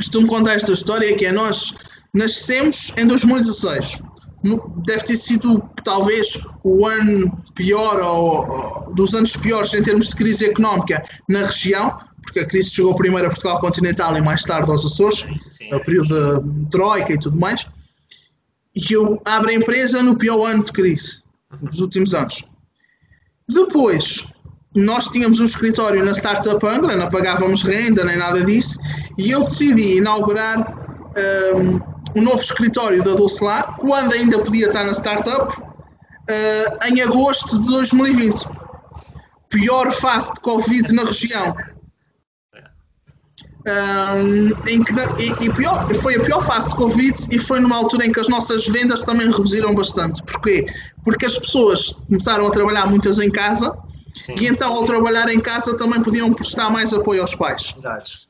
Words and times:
costumo 0.00 0.26
contar 0.26 0.54
esta 0.54 0.72
história 0.72 1.14
que 1.14 1.26
é 1.26 1.32
nós 1.32 1.74
nascemos 2.12 2.92
em 2.96 3.06
2016. 3.06 3.98
Deve 4.86 5.04
ter 5.04 5.16
sido 5.18 5.62
talvez 5.84 6.40
o 6.64 6.86
ano 6.86 7.30
pior 7.54 8.00
ou, 8.00 8.86
ou 8.86 8.94
dos 8.94 9.14
anos 9.14 9.36
piores 9.36 9.74
em 9.74 9.82
termos 9.82 10.08
de 10.08 10.16
crise 10.16 10.46
económica 10.46 11.04
na 11.28 11.40
região, 11.40 11.98
porque 12.22 12.40
a 12.40 12.46
crise 12.46 12.70
chegou 12.70 12.94
primeiro 12.94 13.26
a 13.26 13.30
Portugal 13.30 13.60
continental 13.60 14.16
e 14.16 14.22
mais 14.22 14.42
tarde 14.42 14.70
aos 14.70 14.86
Açores, 14.86 15.26
o 15.70 15.80
período 15.80 16.40
de 16.40 16.70
troika 16.70 17.12
e 17.12 17.18
tudo 17.18 17.38
mais. 17.38 17.68
E 18.74 18.80
que 18.80 18.94
eu 18.94 19.20
abro 19.26 19.50
a 19.50 19.54
empresa 19.54 20.02
no 20.02 20.16
pior 20.16 20.46
ano 20.46 20.64
de 20.64 20.72
crise 20.72 21.22
dos 21.60 21.80
últimos 21.80 22.14
anos. 22.14 22.44
Depois, 23.46 24.24
nós 24.74 25.06
tínhamos 25.06 25.40
um 25.40 25.44
escritório 25.44 26.04
na 26.04 26.12
Startup 26.12 26.64
Angra, 26.64 26.96
não 26.96 27.10
pagávamos 27.10 27.62
renda 27.62 28.04
nem 28.04 28.16
nada 28.16 28.42
disso, 28.44 28.78
e 29.18 29.30
eu 29.30 29.44
decidi 29.44 29.96
inaugurar 29.96 30.74
um, 31.54 31.80
um 32.16 32.22
novo 32.22 32.40
escritório 32.40 33.02
da 33.02 33.14
Dulcelar, 33.14 33.76
quando 33.76 34.12
ainda 34.12 34.38
podia 34.38 34.68
estar 34.68 34.84
na 34.84 34.92
Startup, 34.92 35.60
uh, 35.60 36.86
em 36.86 37.00
agosto 37.00 37.58
de 37.60 37.66
2020. 37.66 38.46
Pior 39.48 39.90
fase 39.92 40.32
de 40.32 40.40
Covid 40.40 40.92
na 40.92 41.04
região. 41.04 41.56
Um, 43.66 44.68
em 44.68 44.82
que, 44.82 44.92
e, 45.18 45.44
e 45.44 45.52
pior, 45.52 45.92
foi 45.96 46.14
a 46.14 46.20
pior 46.20 46.40
fase 46.40 46.70
de 46.70 46.76
Covid 46.76 47.26
e 47.30 47.38
foi 47.38 47.60
numa 47.60 47.76
altura 47.76 48.06
em 48.06 48.12
que 48.12 48.18
as 48.18 48.28
nossas 48.28 48.66
vendas 48.66 49.02
também 49.02 49.26
reduziram 49.26 49.74
bastante. 49.74 50.22
Porquê? 50.22 50.64
Porque 51.04 51.26
as 51.26 51.36
pessoas 51.36 51.92
começaram 52.06 52.46
a 52.46 52.50
trabalhar 52.50 52.86
muitas 52.86 53.18
em 53.18 53.30
casa 53.30 53.76
Sim. 54.18 54.34
e 54.38 54.46
então 54.46 54.74
ao 54.74 54.84
trabalhar 54.84 55.28
em 55.28 55.40
casa 55.40 55.76
também 55.76 56.02
podiam 56.02 56.32
prestar 56.32 56.70
mais 56.70 56.92
apoio 56.92 57.22
aos 57.22 57.34
pais. 57.34 57.72
Verdade. 57.72 58.26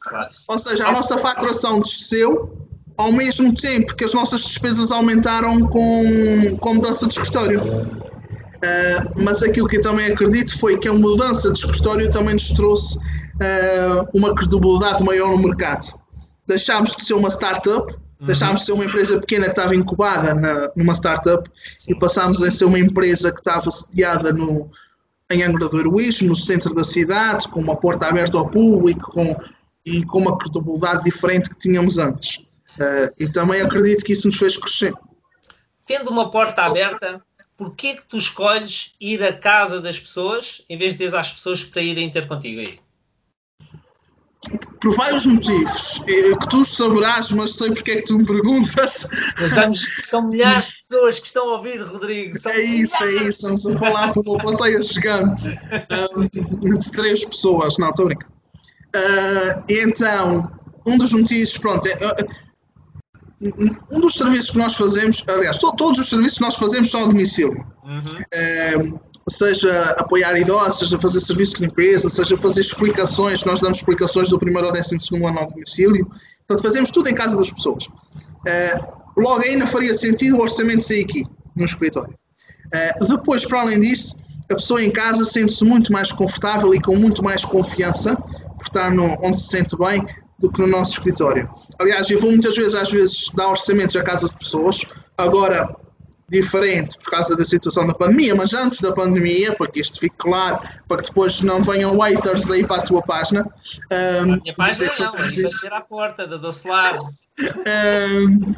Ou 0.46 0.58
seja, 0.58 0.86
a 0.86 0.92
nossa 0.92 1.18
faturação 1.18 1.80
desceu 1.80 2.68
ao 2.96 3.10
mesmo 3.12 3.54
tempo 3.54 3.94
que 3.94 4.04
as 4.04 4.12
nossas 4.12 4.42
despesas 4.42 4.92
aumentaram 4.92 5.66
com, 5.68 6.56
com 6.58 6.74
mudança 6.74 7.06
de 7.06 7.14
escritório. 7.14 7.60
Uh, 7.62 9.22
mas 9.24 9.42
aquilo 9.42 9.66
que 9.66 9.78
eu 9.78 9.80
também 9.80 10.12
acredito 10.12 10.58
foi 10.58 10.78
que 10.78 10.86
a 10.86 10.92
mudança 10.92 11.50
de 11.50 11.58
escritório 11.58 12.10
também 12.10 12.34
nos 12.34 12.50
trouxe 12.50 12.98
uh, 12.98 14.06
uma 14.14 14.34
credibilidade 14.34 15.02
maior 15.02 15.30
no 15.30 15.38
mercado. 15.38 15.98
Deixámos 16.46 16.94
de 16.94 17.04
ser 17.04 17.14
uma 17.14 17.30
startup, 17.30 17.90
uhum. 17.90 18.26
deixámos 18.26 18.60
de 18.60 18.66
ser 18.66 18.72
uma 18.72 18.84
empresa 18.84 19.18
pequena 19.18 19.44
que 19.44 19.52
estava 19.52 19.74
incubada 19.74 20.34
na, 20.34 20.70
numa 20.76 20.92
startup 20.92 21.50
Sim. 21.78 21.92
e 21.92 21.98
passámos 21.98 22.42
a 22.42 22.50
ser 22.50 22.66
uma 22.66 22.78
empresa 22.78 23.32
que 23.32 23.40
estava 23.40 23.70
sediada 23.70 24.30
no, 24.30 24.70
em 25.30 25.42
Angra 25.42 25.68
do 25.68 25.78
Heroísmo, 25.78 26.28
no 26.28 26.36
centro 26.36 26.74
da 26.74 26.84
cidade, 26.84 27.48
com 27.48 27.60
uma 27.60 27.76
porta 27.76 28.06
aberta 28.06 28.36
ao 28.36 28.48
público 28.48 29.12
com, 29.12 29.36
e 29.84 30.04
com 30.04 30.18
uma 30.18 30.36
credibilidade 30.36 31.04
diferente 31.04 31.48
que 31.48 31.58
tínhamos 31.58 31.98
antes. 31.98 32.36
Uh, 32.76 33.12
e 33.18 33.28
também 33.28 33.60
acredito 33.60 34.04
que 34.04 34.12
isso 34.12 34.26
nos 34.26 34.38
fez 34.38 34.56
crescer. 34.56 34.92
Tendo 35.86 36.10
uma 36.10 36.30
porta 36.30 36.62
aberta, 36.62 37.22
porquê 37.56 37.94
que 37.94 38.04
tu 38.04 38.16
escolhes 38.16 38.94
ir 39.00 39.22
à 39.22 39.32
casa 39.32 39.80
das 39.80 39.98
pessoas 39.98 40.62
em 40.68 40.76
vez 40.76 40.92
de 40.92 41.04
dizer 41.04 41.16
às 41.16 41.32
pessoas 41.32 41.64
para 41.64 41.82
irem 41.82 42.10
ter 42.10 42.26
contigo 42.26 42.60
aí? 42.60 42.80
Por 44.80 44.94
vários 44.94 45.26
motivos, 45.26 45.98
que 46.06 46.48
tu 46.48 46.64
saberás, 46.64 47.30
mas 47.30 47.56
sei 47.56 47.72
porque 47.72 47.90
é 47.90 47.96
que 47.96 48.04
tu 48.04 48.18
me 48.18 48.24
perguntas. 48.24 49.06
Mas 49.38 49.52
vamos, 49.52 49.86
são 50.04 50.28
milhares 50.28 50.68
de 50.68 50.88
pessoas 50.88 51.18
que 51.18 51.26
estão 51.26 51.50
a 51.50 51.56
ouvir, 51.58 51.78
Rodrigo. 51.82 52.38
São 52.38 52.52
é 52.52 52.60
isso, 52.60 52.96
é 53.02 53.06
milhares. 53.06 53.26
é 53.26 53.28
isso. 53.28 53.38
Estamos 53.54 53.66
a 53.66 53.78
falar 53.78 54.14
com 54.14 54.20
uma 54.20 54.38
plateia 54.38 54.82
gigante 54.82 55.46
um, 56.16 56.78
de 56.78 56.90
três 56.90 57.24
pessoas. 57.24 57.76
Não, 57.76 57.90
estou 57.90 58.06
brincando. 58.06 58.32
Uh, 58.96 59.62
então, 59.68 60.50
um 60.86 60.96
dos 60.96 61.12
motivos, 61.12 61.56
pronto, 61.58 61.86
é, 61.86 61.96
um 63.90 64.00
dos 64.00 64.14
serviços 64.14 64.50
que 64.50 64.58
nós 64.58 64.74
fazemos, 64.76 65.24
aliás, 65.26 65.58
to, 65.58 65.72
todos 65.76 65.98
os 65.98 66.08
serviços 66.08 66.38
que 66.38 66.44
nós 66.44 66.56
fazemos 66.56 66.90
são 66.90 67.04
a 67.04 67.06
domicílio. 67.06 67.64
Uhum. 67.84 68.22
É, 68.30 68.74
seja 69.30 69.94
apoiar 69.98 70.36
idosos, 70.38 70.80
seja 70.80 70.98
fazer 70.98 71.20
serviço 71.20 71.56
de 71.56 71.62
limpeza, 71.62 72.08
seja 72.08 72.36
fazer 72.36 72.60
explicações, 72.60 73.44
nós 73.44 73.60
damos 73.60 73.78
explicações 73.78 74.28
do 74.28 74.38
primeiro 74.38 74.66
ao 74.66 74.72
décimo 74.72 75.00
segundo 75.00 75.26
ano 75.26 75.40
ao 75.40 75.50
domicílio. 75.50 76.06
Portanto, 76.46 76.62
fazemos 76.62 76.90
tudo 76.90 77.08
em 77.08 77.14
casa 77.14 77.36
das 77.36 77.50
pessoas. 77.50 77.88
É, 78.46 78.74
logo 79.16 79.42
não 79.58 79.66
faria 79.66 79.94
sentido 79.94 80.36
o 80.36 80.40
orçamento 80.40 80.82
sair 80.82 81.04
aqui, 81.04 81.24
no 81.54 81.64
escritório. 81.64 82.14
É, 82.72 82.98
depois, 83.04 83.44
para 83.44 83.60
além 83.62 83.78
disso, 83.78 84.16
a 84.50 84.54
pessoa 84.54 84.82
em 84.82 84.90
casa 84.90 85.24
sente-se 85.24 85.64
muito 85.64 85.92
mais 85.92 86.10
confortável 86.10 86.74
e 86.74 86.80
com 86.80 86.96
muito 86.96 87.22
mais 87.22 87.44
confiança 87.44 88.16
por 88.16 88.64
estar 88.66 88.90
no, 88.90 89.16
onde 89.22 89.38
se 89.38 89.48
sente 89.48 89.76
bem 89.76 90.04
do 90.38 90.50
que 90.50 90.60
no 90.60 90.66
nosso 90.66 90.92
escritório. 90.92 91.48
Aliás, 91.78 92.10
eu 92.10 92.18
vou 92.18 92.30
muitas 92.30 92.56
vezes, 92.56 92.74
às 92.74 92.90
vezes, 92.90 93.30
dar 93.34 93.48
orçamentos 93.48 93.94
à 93.94 94.02
casa 94.02 94.28
de 94.28 94.36
pessoas, 94.36 94.84
agora 95.16 95.76
diferente 96.30 96.96
por 96.96 97.10
causa 97.10 97.36
da 97.36 97.44
situação 97.44 97.86
da 97.86 97.92
pandemia, 97.92 98.34
mas 98.34 98.54
antes 98.54 98.80
da 98.80 98.92
pandemia, 98.92 99.54
para 99.54 99.66
que 99.66 99.80
isto 99.80 99.98
fique 99.98 100.16
claro, 100.16 100.60
para 100.88 100.98
que 100.98 101.08
depois 101.08 101.42
não 101.42 101.62
venham 101.62 101.96
waiters 101.96 102.50
aí 102.50 102.64
para 102.64 102.82
a 102.82 102.84
tua 102.84 103.02
página. 103.02 103.44
Um, 103.90 104.34
a 104.34 104.36
minha 104.36 104.54
página 104.54 104.92
não, 104.98 105.12
mas 105.18 105.36
bater 105.36 105.72
à 105.72 105.80
porta 105.80 106.26
da 106.26 106.36
Docelar. 106.36 106.98
Um, 107.40 108.54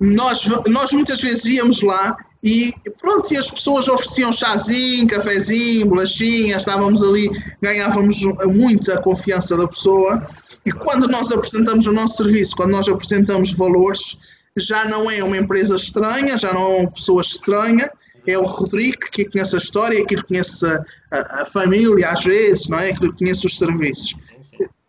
nós, 0.00 0.44
nós 0.66 0.92
muitas 0.92 1.20
vezes 1.20 1.44
íamos 1.44 1.82
lá 1.82 2.16
e 2.42 2.74
pronto, 3.00 3.32
e 3.32 3.36
as 3.36 3.50
pessoas 3.50 3.88
ofereciam 3.88 4.32
chazinho, 4.32 5.06
cafezinho, 5.06 5.86
bolachinha, 5.86 6.56
estávamos 6.56 7.02
ali, 7.02 7.30
ganhávamos 7.62 8.20
muita 8.46 9.00
confiança 9.00 9.56
da 9.56 9.66
pessoa 9.68 10.28
e 10.66 10.72
quando 10.72 11.06
nós 11.06 11.30
apresentamos 11.30 11.86
o 11.86 11.92
nosso 11.92 12.16
serviço, 12.16 12.56
quando 12.56 12.72
nós 12.72 12.88
apresentamos 12.88 13.52
valores, 13.52 14.18
já 14.56 14.84
não 14.84 15.10
é 15.10 15.22
uma 15.22 15.36
empresa 15.36 15.76
estranha, 15.76 16.36
já 16.36 16.52
não 16.52 16.62
é 16.62 16.80
uma 16.80 16.90
pessoa 16.90 17.20
estranha, 17.20 17.90
é 18.26 18.38
o 18.38 18.44
Rodrigo 18.44 18.98
que 19.10 19.24
conhece 19.24 19.54
a 19.54 19.58
história, 19.58 20.04
que 20.06 20.16
conhece 20.22 20.64
a, 20.66 21.42
a, 21.42 21.44
família 21.44 22.10
às 22.10 22.24
vezes, 22.24 22.68
não 22.68 22.78
é? 22.78 22.92
que 22.92 23.12
conhece 23.12 23.46
os 23.46 23.58
serviços. 23.58 24.16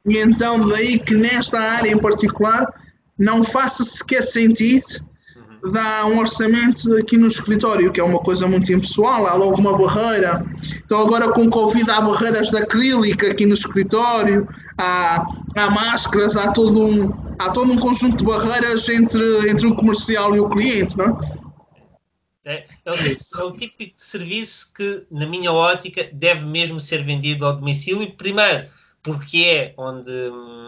E 0.06 0.18
então 0.18 0.68
daí 0.70 1.00
que 1.00 1.16
nesta 1.16 1.60
área 1.60 1.92
em 1.92 1.98
particular 1.98 2.72
não 3.18 3.44
faça 3.44 3.84
sequer 3.84 4.22
sentido 4.22 5.04
dar 5.72 6.06
um 6.06 6.20
orçamento 6.20 6.96
aqui 6.96 7.18
no 7.18 7.28
escritório, 7.28 7.92
que 7.92 8.00
é 8.00 8.04
uma 8.04 8.20
coisa 8.20 8.48
muito 8.48 8.72
impessoal, 8.72 9.26
há 9.26 9.34
logo 9.34 9.60
uma 9.60 9.76
barreira. 9.76 10.46
Então 10.86 11.00
agora 11.00 11.32
com 11.32 11.50
Covid 11.50 11.90
há 11.90 12.02
barreiras 12.02 12.52
de 12.52 12.58
acrílica 12.58 13.32
aqui 13.32 13.46
no 13.46 13.56
escritório, 13.56 14.48
há, 14.78 15.26
há 15.56 15.70
máscaras, 15.70 16.38
há 16.38 16.52
todo, 16.52 16.86
um, 16.86 17.14
há 17.40 17.52
todo 17.52 17.72
um 17.72 17.78
conjunto 17.78 18.18
de 18.18 18.26
barreiras 18.26 18.88
entre, 18.90 19.50
entre 19.50 19.68
o 19.68 19.76
comercial 19.76 20.36
e 20.36 20.40
o 20.40 20.50
cliente, 20.50 20.98
não 20.98 21.18
é? 22.46 22.66
É 22.86 22.92
o, 22.92 22.96
é 22.96 23.44
o 23.44 23.52
tipo 23.52 23.78
de 23.78 23.94
serviço 23.96 24.72
que, 24.72 25.06
na 25.10 25.26
minha 25.26 25.52
ótica, 25.52 26.08
deve 26.14 26.46
mesmo 26.46 26.80
ser 26.80 27.04
vendido 27.04 27.44
ao 27.44 27.56
domicílio. 27.56 28.12
Primeiro, 28.12 28.68
porque 29.02 29.38
é 29.38 29.74
onde, 29.78 30.12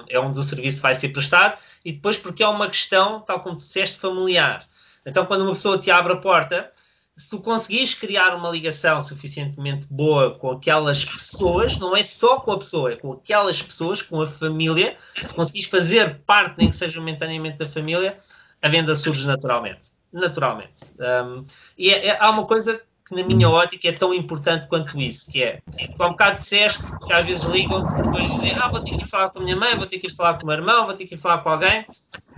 é 0.09 0.19
onde 0.19 0.39
o 0.39 0.43
serviço 0.43 0.81
vai 0.81 0.95
ser 0.95 1.09
prestado, 1.09 1.59
e 1.85 1.91
depois 1.91 2.17
porque 2.17 2.41
é 2.41 2.47
uma 2.47 2.67
questão, 2.67 3.21
tal 3.21 3.39
como 3.41 3.55
tu 3.55 3.59
disseste, 3.59 3.99
familiar. 3.99 4.65
Então, 5.05 5.25
quando 5.25 5.41
uma 5.41 5.53
pessoa 5.53 5.77
te 5.77 5.91
abre 5.91 6.13
a 6.13 6.17
porta, 6.17 6.69
se 7.17 7.31
tu 7.31 7.39
conseguires 7.39 7.95
criar 7.95 8.35
uma 8.35 8.49
ligação 8.49 9.01
suficientemente 9.01 9.87
boa 9.89 10.37
com 10.37 10.51
aquelas 10.51 11.03
pessoas, 11.03 11.75
não 11.79 11.97
é 11.97 12.03
só 12.03 12.39
com 12.39 12.51
a 12.51 12.59
pessoa, 12.59 12.93
é 12.93 12.95
com 12.95 13.11
aquelas 13.11 13.59
pessoas, 13.59 14.03
com 14.03 14.21
a 14.21 14.27
família, 14.27 14.95
se 15.23 15.33
conseguires 15.33 15.67
fazer 15.67 16.19
parte, 16.27 16.59
nem 16.59 16.69
que 16.69 16.75
seja 16.75 16.99
momentaneamente 16.99 17.57
da 17.57 17.65
família, 17.65 18.15
a 18.61 18.69
venda 18.69 18.95
surge 18.95 19.25
naturalmente. 19.25 19.89
Naturalmente. 20.13 20.93
Um, 20.99 21.43
e 21.75 21.89
é, 21.89 22.07
é, 22.07 22.17
há 22.19 22.29
uma 22.29 22.45
coisa 22.45 22.79
que, 23.07 23.15
na 23.15 23.23
minha 23.23 23.49
ótica, 23.49 23.87
é 23.87 23.91
tão 23.93 24.13
importante 24.13 24.67
quanto 24.67 24.99
isso, 24.99 25.31
que 25.31 25.41
é, 25.41 25.59
tu 25.95 26.03
há 26.03 26.07
um 26.07 26.11
bocado 26.11 26.35
disseste 26.35 26.83
que 27.03 27.13
às 27.13 27.25
vezes 27.25 27.45
ligam-te 27.45 27.95
depois 27.95 28.31
dizem, 28.31 28.53
ah, 28.53 28.67
vou 28.67 28.81
ter 28.81 28.91
que 28.91 29.01
ir 29.01 29.07
falar 29.07 29.29
com 29.29 29.39
a 29.39 29.43
minha 29.43 29.55
mãe, 29.55 29.75
vou 29.75 29.87
ter 29.87 29.97
que 29.97 30.05
ir 30.05 30.13
falar 30.13 30.35
com 30.35 30.43
o 30.43 30.45
meu 30.45 30.55
irmão, 30.55 30.85
vou 30.85 30.93
ter 30.93 31.05
que 31.05 31.15
ir 31.15 31.17
falar 31.17 31.39
com 31.39 31.49
alguém. 31.49 31.83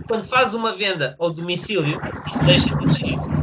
Quando 0.08 0.22
fazes 0.24 0.54
uma 0.54 0.72
venda 0.72 1.16
ao 1.18 1.30
domicílio, 1.30 2.00
isso 2.32 2.44
deixa 2.44 2.74
de 2.74 2.82
existir 2.82 3.39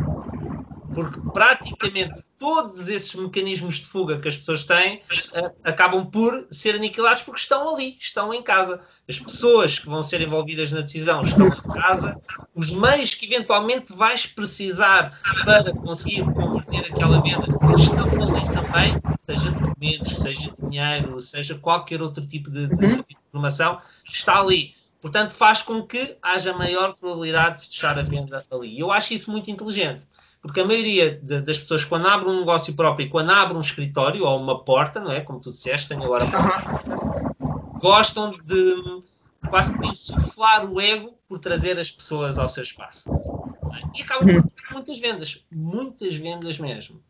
porque 0.98 1.20
praticamente 1.32 2.24
todos 2.40 2.90
esses 2.90 3.14
mecanismos 3.14 3.76
de 3.76 3.86
fuga 3.86 4.18
que 4.18 4.28
as 4.28 4.36
pessoas 4.36 4.66
têm 4.66 4.96
uh, 4.96 5.52
acabam 5.64 6.04
por 6.10 6.48
ser 6.50 6.74
aniquilados 6.74 7.22
porque 7.22 7.40
estão 7.40 7.76
ali, 7.76 7.96
estão 8.00 8.34
em 8.34 8.42
casa. 8.42 8.80
As 9.08 9.20
pessoas 9.20 9.78
que 9.78 9.86
vão 9.86 10.02
ser 10.02 10.22
envolvidas 10.22 10.72
na 10.72 10.82
decisão 10.82 11.22
estão 11.22 11.46
em 11.46 11.52
casa, 11.52 12.20
os 12.56 12.72
meios 12.72 13.14
que 13.14 13.28
eventualmente 13.28 13.94
vais 13.94 14.26
precisar 14.26 15.16
para 15.46 15.72
conseguir 15.72 16.24
converter 16.24 16.92
aquela 16.92 17.22
venda 17.22 17.46
estão 17.46 18.24
ali 18.24 18.56
também, 18.56 18.96
seja 19.20 19.52
documentos, 19.52 20.16
seja 20.16 20.52
dinheiro, 20.60 21.22
seja 21.22 21.54
qualquer 21.60 22.02
outro 22.02 22.26
tipo 22.26 22.50
de, 22.50 22.66
de, 22.66 22.76
de 22.76 23.06
informação, 23.12 23.80
está 24.04 24.40
ali. 24.40 24.74
Portanto, 25.00 25.30
faz 25.32 25.62
com 25.62 25.84
que 25.84 26.18
haja 26.24 26.54
maior 26.54 26.96
probabilidade 26.96 27.62
de 27.62 27.68
fechar 27.68 28.00
a 28.00 28.02
venda 28.02 28.44
ali. 28.50 28.80
Eu 28.80 28.92
acho 28.92 29.14
isso 29.14 29.30
muito 29.30 29.52
inteligente. 29.52 30.08
Porque 30.48 30.62
a 30.62 30.66
maioria 30.66 31.20
de, 31.22 31.42
das 31.42 31.60
pessoas, 31.60 31.84
quando 31.84 32.08
abre 32.08 32.30
um 32.30 32.40
negócio 32.40 32.74
próprio 32.74 33.10
quando 33.10 33.30
abre 33.32 33.58
um 33.58 33.60
escritório 33.60 34.26
ou 34.26 34.40
uma 34.40 34.64
porta, 34.64 35.00
não 35.00 35.12
é? 35.12 35.20
Como 35.20 35.42
tu 35.42 35.52
disseste, 35.52 35.90
tenho 35.90 36.04
agora 36.04 36.26
gostam 37.80 38.32
de, 38.32 39.02
quase 39.50 39.78
que 39.78 39.88
insuflar 39.88 40.66
o 40.66 40.80
ego 40.80 41.14
por 41.28 41.40
trazer 41.40 41.78
as 41.78 41.92
pessoas 41.92 42.40
ao 42.40 42.48
seu 42.48 42.64
espaço. 42.64 43.10
E 43.94 44.02
acaba 44.02 44.22
por 44.22 44.28
ter 44.28 44.74
muitas 44.74 45.00
vendas, 45.00 45.46
muitas 45.52 46.16
vendas 46.16 46.60
mesmo. 46.60 47.04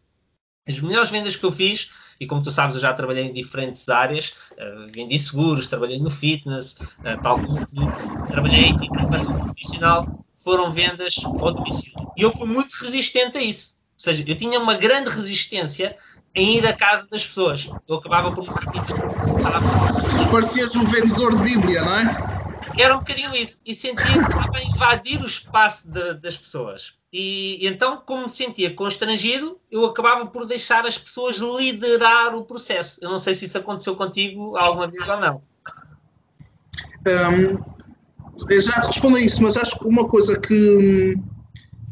As 0.68 0.80
melhores 0.80 1.10
vendas 1.10 1.36
que 1.36 1.46
eu 1.46 1.52
fiz, 1.52 1.92
e 2.20 2.26
como 2.26 2.42
tu 2.42 2.50
sabes, 2.52 2.76
eu 2.76 2.82
já 2.82 2.92
trabalhei 2.92 3.26
em 3.26 3.32
diferentes 3.32 3.88
áreas, 3.88 4.36
uh, 4.54 4.92
vendi 4.92 5.18
seguros, 5.18 5.68
trabalhei 5.68 6.00
no 6.00 6.10
fitness, 6.10 6.74
uh, 6.74 7.22
tal 7.22 7.40
como 7.40 7.66
tu, 7.66 8.28
trabalhei 8.28 8.66
em 8.66 8.86
inovação 8.86 9.40
profissional, 9.40 10.26
foram 10.48 10.72
vendas 10.72 11.18
ao 11.26 11.52
domicílio. 11.52 12.10
E 12.16 12.22
eu 12.22 12.32
fui 12.32 12.48
muito 12.48 12.74
resistente 12.82 13.38
a 13.38 13.42
isso. 13.42 13.74
Ou 13.74 14.00
seja, 14.00 14.24
eu 14.26 14.34
tinha 14.34 14.58
uma 14.58 14.76
grande 14.76 15.10
resistência 15.10 15.98
em 16.34 16.58
ir 16.58 16.66
à 16.66 16.72
casa 16.72 17.06
das 17.12 17.28
pessoas. 17.28 17.70
Eu 17.86 17.98
acabava 17.98 18.32
por 18.32 18.46
me 18.46 18.54
sentir 18.54 18.80
Parecias 20.32 20.74
um 20.78 20.86
vendedor 20.86 21.36
de 21.36 21.44
Bíblia, 21.44 21.84
não 21.84 21.96
é? 21.98 22.82
Era 22.82 22.96
um 22.96 23.00
bocadinho 23.00 23.36
isso. 23.36 23.60
E 23.66 23.76
sentia 23.76 24.06
que 24.06 24.20
estava 24.20 24.56
a 24.56 24.64
invadir 24.64 25.22
o 25.22 25.26
espaço 25.26 25.92
de, 25.92 26.14
das 26.14 26.38
pessoas. 26.38 26.98
E, 27.12 27.66
e, 27.66 27.68
então, 27.68 28.02
como 28.06 28.24
me 28.24 28.30
sentia 28.30 28.74
constrangido, 28.74 29.60
eu 29.70 29.84
acabava 29.86 30.28
por 30.28 30.46
deixar 30.46 30.86
as 30.86 30.98
pessoas 30.98 31.40
liderar 31.40 32.34
o 32.34 32.46
processo. 32.46 33.04
Eu 33.04 33.10
não 33.10 33.18
sei 33.18 33.34
se 33.34 33.48
isso 33.48 33.58
aconteceu 33.58 33.98
contigo 33.98 34.56
alguma 34.56 34.88
vez 34.88 35.10
ou 35.10 35.20
não. 35.20 35.42
Um, 37.06 37.77
eu 38.50 38.62
já 38.62 38.74
respondo 38.82 39.18
a 39.18 39.22
isso, 39.22 39.42
mas 39.42 39.58
acho 39.58 39.78
que 39.80 39.88
uma 39.88 40.08
coisa 40.08 40.40
que. 40.40 41.16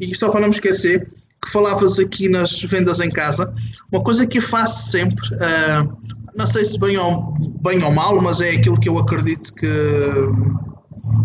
E 0.00 0.14
só 0.14 0.28
para 0.28 0.40
não 0.40 0.48
me 0.48 0.54
esquecer, 0.54 1.10
que 1.42 1.50
falavas 1.50 1.98
aqui 1.98 2.28
nas 2.28 2.60
vendas 2.62 3.00
em 3.00 3.10
casa, 3.10 3.52
uma 3.90 4.02
coisa 4.02 4.26
que 4.26 4.38
eu 4.38 4.42
faço 4.42 4.90
sempre, 4.90 5.24
uh, 5.34 5.96
não 6.34 6.46
sei 6.46 6.64
se 6.64 6.78
bem 6.78 6.96
ou, 6.98 7.34
bem 7.62 7.82
ou 7.82 7.90
mal, 7.90 8.20
mas 8.20 8.40
é 8.40 8.50
aquilo 8.50 8.78
que 8.78 8.88
eu 8.88 8.98
acredito 8.98 9.54
que, 9.54 9.66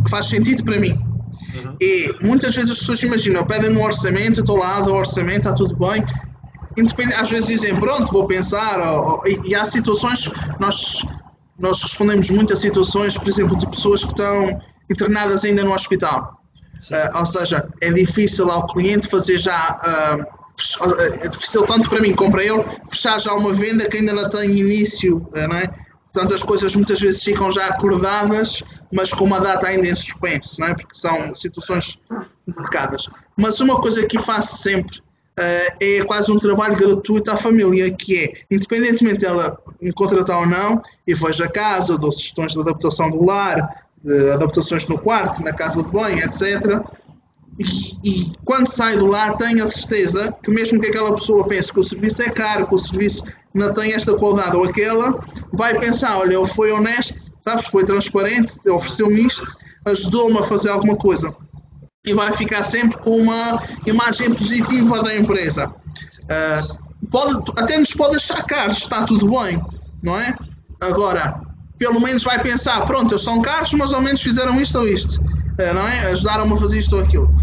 que 0.04 0.10
faz 0.10 0.28
sentido 0.28 0.64
para 0.64 0.80
mim. 0.80 0.94
Uhum. 0.94 1.76
E 1.82 2.16
muitas 2.22 2.56
vezes 2.56 2.72
as 2.72 2.80
pessoas 2.80 3.04
imaginam, 3.04 3.46
pedem 3.46 3.76
um 3.76 3.84
orçamento, 3.84 4.40
eu 4.40 4.44
estou 4.44 4.58
lá, 4.58 4.80
dou 4.80 4.96
orçamento, 4.96 5.50
está 5.50 5.54
tudo 5.54 5.76
bem. 5.76 6.04
Independente, 6.78 7.16
às 7.16 7.30
vezes 7.30 7.50
dizem, 7.50 7.76
pronto, 7.76 8.12
vou 8.14 8.26
pensar, 8.26 8.80
ou, 8.80 9.06
ou, 9.06 9.24
e, 9.28 9.50
e, 9.50 9.56
há 9.56 9.66
situações, 9.66 10.32
nós, 10.58 11.06
nós 11.60 11.82
respondemos 11.84 12.30
muito 12.32 12.54
a 12.54 12.56
situações, 12.56 13.18
por 13.18 13.28
exemplo, 13.28 13.58
de 13.58 13.68
pessoas 13.68 14.06
que 14.06 14.12
estão 14.12 14.62
internadas 14.92 15.46
ainda 15.46 15.64
no 15.64 15.74
hospital. 15.74 16.42
Uh, 16.92 17.20
ou 17.20 17.26
seja, 17.26 17.68
é 17.82 17.92
difícil 17.92 18.50
ao 18.50 18.68
cliente 18.68 19.08
fazer 19.08 19.38
já. 19.38 19.78
Uh, 20.28 20.42
é 21.22 21.28
difícil 21.28 21.64
tanto 21.64 21.90
para 21.90 22.02
mim 22.02 22.14
como 22.14 22.32
para 22.32 22.44
ele 22.44 22.64
fechar 22.92 23.20
já 23.20 23.34
uma 23.34 23.52
venda 23.52 23.90
que 23.90 23.98
ainda 23.98 24.14
não 24.14 24.30
tem 24.30 24.60
início, 24.60 25.28
não 25.34 25.56
é? 25.56 25.68
Portanto, 26.14 26.34
as 26.36 26.44
coisas 26.44 26.76
muitas 26.76 27.00
vezes 27.00 27.24
ficam 27.24 27.50
já 27.52 27.68
acordadas, 27.68 28.62
mas 28.92 29.14
com 29.14 29.24
uma 29.24 29.40
data 29.40 29.68
ainda 29.68 29.88
em 29.88 29.96
suspense, 29.96 30.60
não 30.60 30.68
é? 30.68 30.74
Porque 30.74 30.94
são 30.94 31.34
situações 31.34 31.98
complicadas. 32.46 33.10
Mas 33.36 33.60
uma 33.62 33.80
coisa 33.80 34.06
que 34.06 34.20
faço 34.20 34.62
sempre 34.62 35.00
uh, 35.00 35.76
é 35.80 36.04
quase 36.04 36.30
um 36.32 36.38
trabalho 36.38 36.76
gratuito 36.76 37.32
à 37.32 37.38
família, 37.38 37.90
que 37.96 38.26
é, 38.26 38.34
independentemente 38.52 39.20
dela 39.20 39.58
me 39.82 39.94
contratar 39.94 40.40
ou 40.40 40.46
não, 40.46 40.82
e 41.08 41.14
vejo 41.14 41.44
a 41.44 41.48
casa, 41.48 41.98
dou 41.98 42.12
sugestões 42.12 42.52
de 42.52 42.60
adaptação 42.60 43.10
do 43.10 43.26
lar, 43.26 43.86
adaptações 44.33 44.88
no 44.88 44.98
quarto, 44.98 45.44
na 45.44 45.53
casa 45.53 45.83
de 45.83 45.89
banho, 45.89 46.19
etc. 46.19 46.81
E, 47.59 47.98
e, 48.03 48.31
quando 48.44 48.68
sai 48.68 48.98
do 48.98 49.06
lar, 49.06 49.36
tenho 49.36 49.63
a 49.63 49.68
certeza 49.68 50.36
que, 50.42 50.50
mesmo 50.50 50.80
que 50.80 50.88
aquela 50.88 51.13
pessoa 51.13 51.48
pense 51.48 51.71
que 51.71 51.80
o 51.80 51.83
serviço 51.83 52.21
é 52.21 52.30
caro, 52.30 52.68
que 52.68 52.75
o 52.75 52.80
serviço 52.80 53.24
não 53.53 53.74
tem 53.74 53.94
esta 53.94 54.15
qualidade 54.15 54.56
ou 54.56 54.63
aquela, 54.63 55.24
vai 55.51 55.77
pensar: 55.77 56.18
olha, 56.18 56.36
ele 56.36 56.48
foi 56.48 56.71
honesto, 56.71 57.31
sabes, 57.39 57.68
foi 57.68 57.86
transparente, 57.86 58.57
ofereceu-me 58.69 59.25
isto, 59.25 59.44
ajudou-me 59.86 60.39
a 60.39 60.44
fazer 60.44 60.69
alguma 60.69 60.95
coisa. 60.95 61.36
E 62.03 62.13
vai 62.13 62.31
ficar 62.31 62.63
sempre 62.63 62.98
com 62.98 63.15
uma 63.15 63.62
imagem 63.86 64.33
positiva 64.33 65.03
da 65.03 65.15
empresa. 65.15 65.71
Uh, 66.21 67.07
pode, 67.09 67.51
até 67.57 67.77
nos 67.77 67.94
pode 67.94 68.15
achar 68.15 68.44
caro, 68.44 68.71
está 68.71 69.03
tudo 69.03 69.30
bem, 69.30 69.62
não 70.01 70.18
é? 70.18 70.36
Agora, 70.80 71.39
pelo 71.81 72.00
menos 72.00 72.24
vai 72.24 72.39
pensar, 72.44 72.86
pronto, 72.86 73.12
eles 73.12 73.24
são 73.24 73.42
caros, 73.42 73.74
mas 73.74 73.92
ao 73.92 74.00
menos 74.00 74.22
fizeram 74.22 74.62
isto 74.62 74.78
ou 74.78 74.88
isto, 74.88 75.19
eh, 75.57 75.74
não 75.74 75.88
é? 75.88 76.12
Ajudaram-me 76.12 76.54
a 76.54 76.56
fazer 76.56 76.78
isto 76.78 76.95
ou 76.95 77.01
aquilo. 77.01 77.33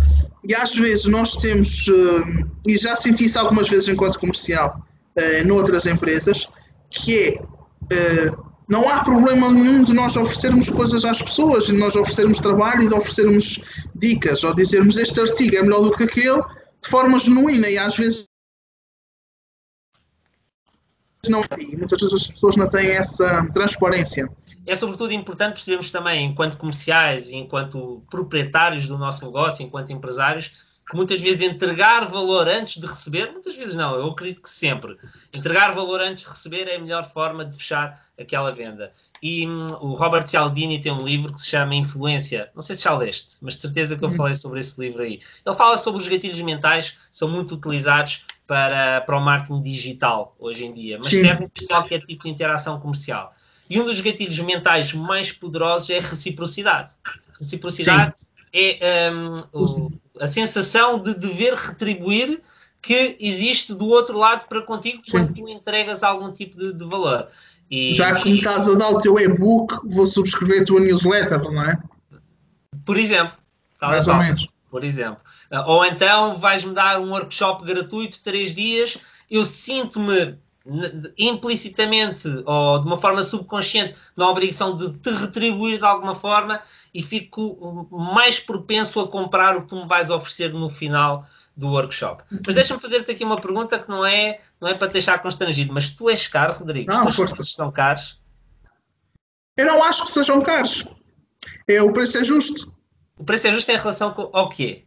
E 0.44 0.54
às 0.54 0.76
vezes 0.76 1.06
nós 1.06 1.34
temos, 1.34 1.88
eh, 1.88 2.44
e 2.68 2.78
já 2.78 2.94
senti 2.94 3.24
isso 3.24 3.36
algumas 3.36 3.68
vezes 3.68 3.88
enquanto 3.88 4.16
comercial, 4.16 4.80
eh, 5.16 5.42
noutras 5.42 5.86
empresas, 5.86 6.48
que 6.88 7.40
é, 7.90 8.30
não 8.68 8.88
há 8.88 9.02
problema 9.02 9.50
nenhum 9.50 9.82
de 9.82 9.92
nós 9.92 10.16
oferecermos 10.16 10.70
coisas 10.70 11.04
às 11.04 11.20
pessoas, 11.20 11.66
de 11.66 11.72
nós 11.72 11.96
oferecermos 11.96 12.38
trabalho 12.38 12.84
e 12.84 12.88
de 12.88 12.94
oferecermos 12.94 13.60
dicas, 13.92 14.44
ou 14.44 14.54
dizermos 14.54 14.98
este 14.98 15.18
artigo 15.18 15.56
é 15.56 15.62
melhor 15.62 15.82
do 15.82 15.90
que 15.90 16.04
aquele, 16.04 16.42
de 16.80 16.88
forma 16.88 17.18
genuína, 17.18 17.68
e 17.68 17.76
às 17.76 17.96
vezes 17.96 18.27
não, 21.28 21.42
e 21.58 21.76
muitas 21.76 22.00
vezes 22.00 22.14
as 22.14 22.26
pessoas 22.26 22.56
não 22.56 22.68
têm 22.68 22.90
essa 22.90 23.46
transparência. 23.52 24.30
É 24.66 24.76
sobretudo 24.76 25.12
importante 25.12 25.54
percebermos 25.54 25.90
também, 25.90 26.26
enquanto 26.26 26.58
comerciais 26.58 27.30
e 27.30 27.36
enquanto 27.36 28.02
proprietários 28.10 28.86
do 28.86 28.98
nosso 28.98 29.24
negócio, 29.24 29.64
enquanto 29.64 29.92
empresários, 29.92 30.67
que 30.88 30.96
muitas 30.96 31.20
vezes 31.20 31.42
entregar 31.42 32.06
valor 32.06 32.48
antes 32.48 32.80
de 32.80 32.86
receber, 32.86 33.30
muitas 33.30 33.54
vezes 33.54 33.74
não, 33.74 33.94
eu 33.94 34.06
acredito 34.06 34.40
que 34.40 34.48
sempre, 34.48 34.96
entregar 35.32 35.72
valor 35.72 36.00
antes 36.00 36.24
de 36.24 36.30
receber 36.30 36.66
é 36.66 36.76
a 36.76 36.78
melhor 36.78 37.04
forma 37.04 37.44
de 37.44 37.56
fechar 37.56 38.02
aquela 38.18 38.50
venda. 38.50 38.90
E 39.22 39.46
hum, 39.46 39.64
o 39.80 39.92
Robert 39.92 40.26
Cialdini 40.26 40.80
tem 40.80 40.90
um 40.90 41.04
livro 41.04 41.32
que 41.34 41.42
se 41.42 41.48
chama 41.48 41.74
Influência, 41.74 42.50
não 42.54 42.62
sei 42.62 42.74
se 42.74 42.84
já 42.84 42.96
leste, 42.96 43.36
mas 43.42 43.56
de 43.56 43.62
certeza 43.62 43.96
que 43.96 44.04
eu 44.04 44.10
falei 44.10 44.34
sobre 44.34 44.60
esse 44.60 44.80
livro 44.80 45.02
aí. 45.02 45.20
Ele 45.44 45.54
fala 45.54 45.76
sobre 45.76 46.00
os 46.00 46.08
gatilhos 46.08 46.40
mentais, 46.40 46.90
que 46.90 46.98
são 47.12 47.28
muito 47.28 47.54
utilizados 47.54 48.24
para, 48.46 49.02
para 49.02 49.18
o 49.18 49.20
marketing 49.20 49.62
digital 49.62 50.34
hoje 50.38 50.64
em 50.64 50.72
dia, 50.72 50.98
mas 50.98 51.10
servem 51.10 51.48
para 51.48 51.66
qualquer 51.66 52.00
tipo 52.00 52.22
de 52.22 52.30
interação 52.30 52.80
comercial. 52.80 53.34
E 53.68 53.78
um 53.78 53.84
dos 53.84 54.00
gatilhos 54.00 54.38
mentais 54.38 54.94
mais 54.94 55.30
poderosos 55.30 55.90
é 55.90 55.98
a 55.98 56.00
reciprocidade. 56.00 56.94
Reciprocidade 57.38 58.14
Sim. 58.16 58.26
é 58.54 59.10
um, 59.12 59.34
o, 59.52 59.92
a 60.20 60.26
sensação 60.26 61.00
de 61.00 61.14
dever 61.14 61.54
retribuir 61.54 62.40
que 62.80 63.16
existe 63.20 63.74
do 63.74 63.88
outro 63.88 64.16
lado 64.16 64.46
para 64.48 64.62
contigo 64.62 65.00
Sim. 65.02 65.10
quando 65.10 65.34
tu 65.34 65.48
entregas 65.48 66.02
algum 66.02 66.32
tipo 66.32 66.56
de, 66.56 66.72
de 66.72 66.84
valor. 66.84 67.28
E, 67.70 67.92
Já 67.92 68.14
que 68.14 68.30
me 68.30 68.38
estás 68.38 68.68
a 68.68 68.74
dar 68.74 68.90
o 68.90 68.98
teu 68.98 69.18
e-book, 69.18 69.80
vou 69.84 70.06
subscrever 70.06 70.62
a 70.62 70.64
tua 70.64 70.80
newsletter, 70.80 71.38
não 71.50 71.62
é? 71.62 71.76
Por 72.84 72.96
exemplo. 72.96 73.36
Mais 73.80 74.08
ou 74.08 74.14
menos. 74.14 74.48
Por 74.70 74.84
exemplo. 74.84 75.20
Ou 75.66 75.84
então 75.84 76.34
vais-me 76.34 76.74
dar 76.74 77.00
um 77.00 77.10
workshop 77.10 77.64
gratuito 77.64 78.22
três 78.22 78.54
dias, 78.54 78.98
eu 79.30 79.44
sinto-me 79.44 80.38
implicitamente 81.16 82.28
ou 82.44 82.80
de 82.80 82.86
uma 82.86 82.98
forma 82.98 83.22
subconsciente 83.22 83.96
na 84.16 84.28
obrigação 84.28 84.76
de 84.76 84.92
te 84.92 85.10
retribuir 85.10 85.78
de 85.78 85.84
alguma 85.84 86.14
forma 86.14 86.60
e 86.92 87.02
fico 87.02 87.88
mais 87.90 88.38
propenso 88.38 89.00
a 89.00 89.08
comprar 89.08 89.56
o 89.56 89.62
que 89.62 89.68
tu 89.68 89.76
me 89.76 89.86
vais 89.86 90.10
oferecer 90.10 90.52
no 90.52 90.68
final 90.68 91.26
do 91.56 91.68
workshop. 91.68 92.22
Mas 92.46 92.54
deixa-me 92.54 92.80
fazer-te 92.80 93.10
aqui 93.10 93.24
uma 93.24 93.40
pergunta 93.40 93.78
que 93.78 93.88
não 93.88 94.04
é, 94.04 94.40
não 94.60 94.68
é 94.68 94.74
para 94.74 94.88
te 94.88 94.92
deixar 94.92 95.20
constrangido, 95.20 95.72
mas 95.72 95.90
tu 95.90 96.08
és 96.08 96.28
caro, 96.28 96.54
Rodrigo? 96.54 96.92
Não, 96.92 97.06
Os 97.06 97.16
teus 97.16 97.54
são 97.54 97.72
caros? 97.72 98.20
Eu 99.56 99.66
não 99.66 99.82
acho 99.82 100.04
que 100.04 100.10
sejam 100.10 100.40
caros. 100.40 100.84
É, 101.66 101.82
o 101.82 101.92
preço 101.92 102.18
é 102.18 102.24
justo. 102.24 102.72
O 103.18 103.24
preço 103.24 103.48
é 103.48 103.50
justo 103.50 103.70
em 103.72 103.76
relação 103.76 104.14
ao 104.32 104.48
quê? 104.48 104.84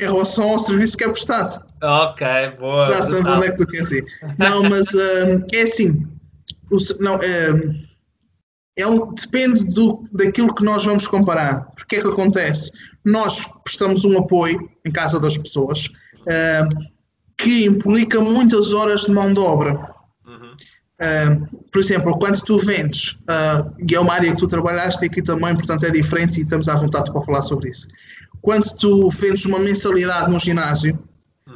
Em 0.00 0.06
relação 0.06 0.48
ao 0.48 0.58
serviço 0.58 0.96
que 0.96 1.04
é 1.04 1.08
prestado. 1.08 1.62
Ok, 1.82 2.26
boa. 2.58 2.84
Já 2.84 3.02
sei 3.02 3.20
onde 3.20 3.46
é 3.46 3.50
que 3.50 3.56
tu 3.58 3.66
queres 3.66 3.90
ir. 3.92 4.06
Não, 4.38 4.62
mas 4.62 4.94
um, 4.94 5.44
é 5.52 5.62
assim. 5.62 6.06
O, 6.70 6.76
não, 7.00 7.16
um, 7.16 7.84
é 8.76 8.86
um, 8.86 9.12
depende 9.12 9.64
do, 9.64 10.02
daquilo 10.10 10.54
que 10.54 10.64
nós 10.64 10.84
vamos 10.84 11.06
comparar. 11.06 11.66
Porque 11.76 11.96
é 11.96 12.00
que 12.00 12.08
acontece? 12.08 12.72
Nós 13.04 13.46
prestamos 13.62 14.04
um 14.06 14.18
apoio 14.18 14.70
em 14.86 14.90
casa 14.90 15.20
das 15.20 15.36
pessoas 15.36 15.88
um, 16.20 16.86
que 17.36 17.66
implica 17.66 18.20
muitas 18.20 18.72
horas 18.72 19.02
de 19.02 19.10
mão 19.10 19.32
de 19.32 19.40
obra. 19.40 20.00
Uhum. 20.26 21.46
por 21.72 21.80
exemplo, 21.80 22.18
quando 22.18 22.40
tu 22.42 22.58
vendes, 22.58 23.12
uh, 23.22 23.74
e 23.88 23.94
é 23.94 23.98
uma 23.98 24.12
área 24.12 24.30
que 24.30 24.36
tu 24.36 24.46
trabalhaste 24.46 25.04
aqui 25.04 25.22
também, 25.22 25.54
portanto 25.56 25.84
é 25.84 25.90
diferente 25.90 26.38
e 26.38 26.42
estamos 26.42 26.68
à 26.68 26.74
vontade 26.74 27.10
para 27.10 27.22
falar 27.22 27.42
sobre 27.42 27.70
isso 27.70 27.88
quando 28.40 28.64
tu 28.76 29.10
vendes 29.10 29.44
uma 29.44 29.58
mensalidade 29.58 30.30
no 30.32 30.38
ginásio, 30.38 30.98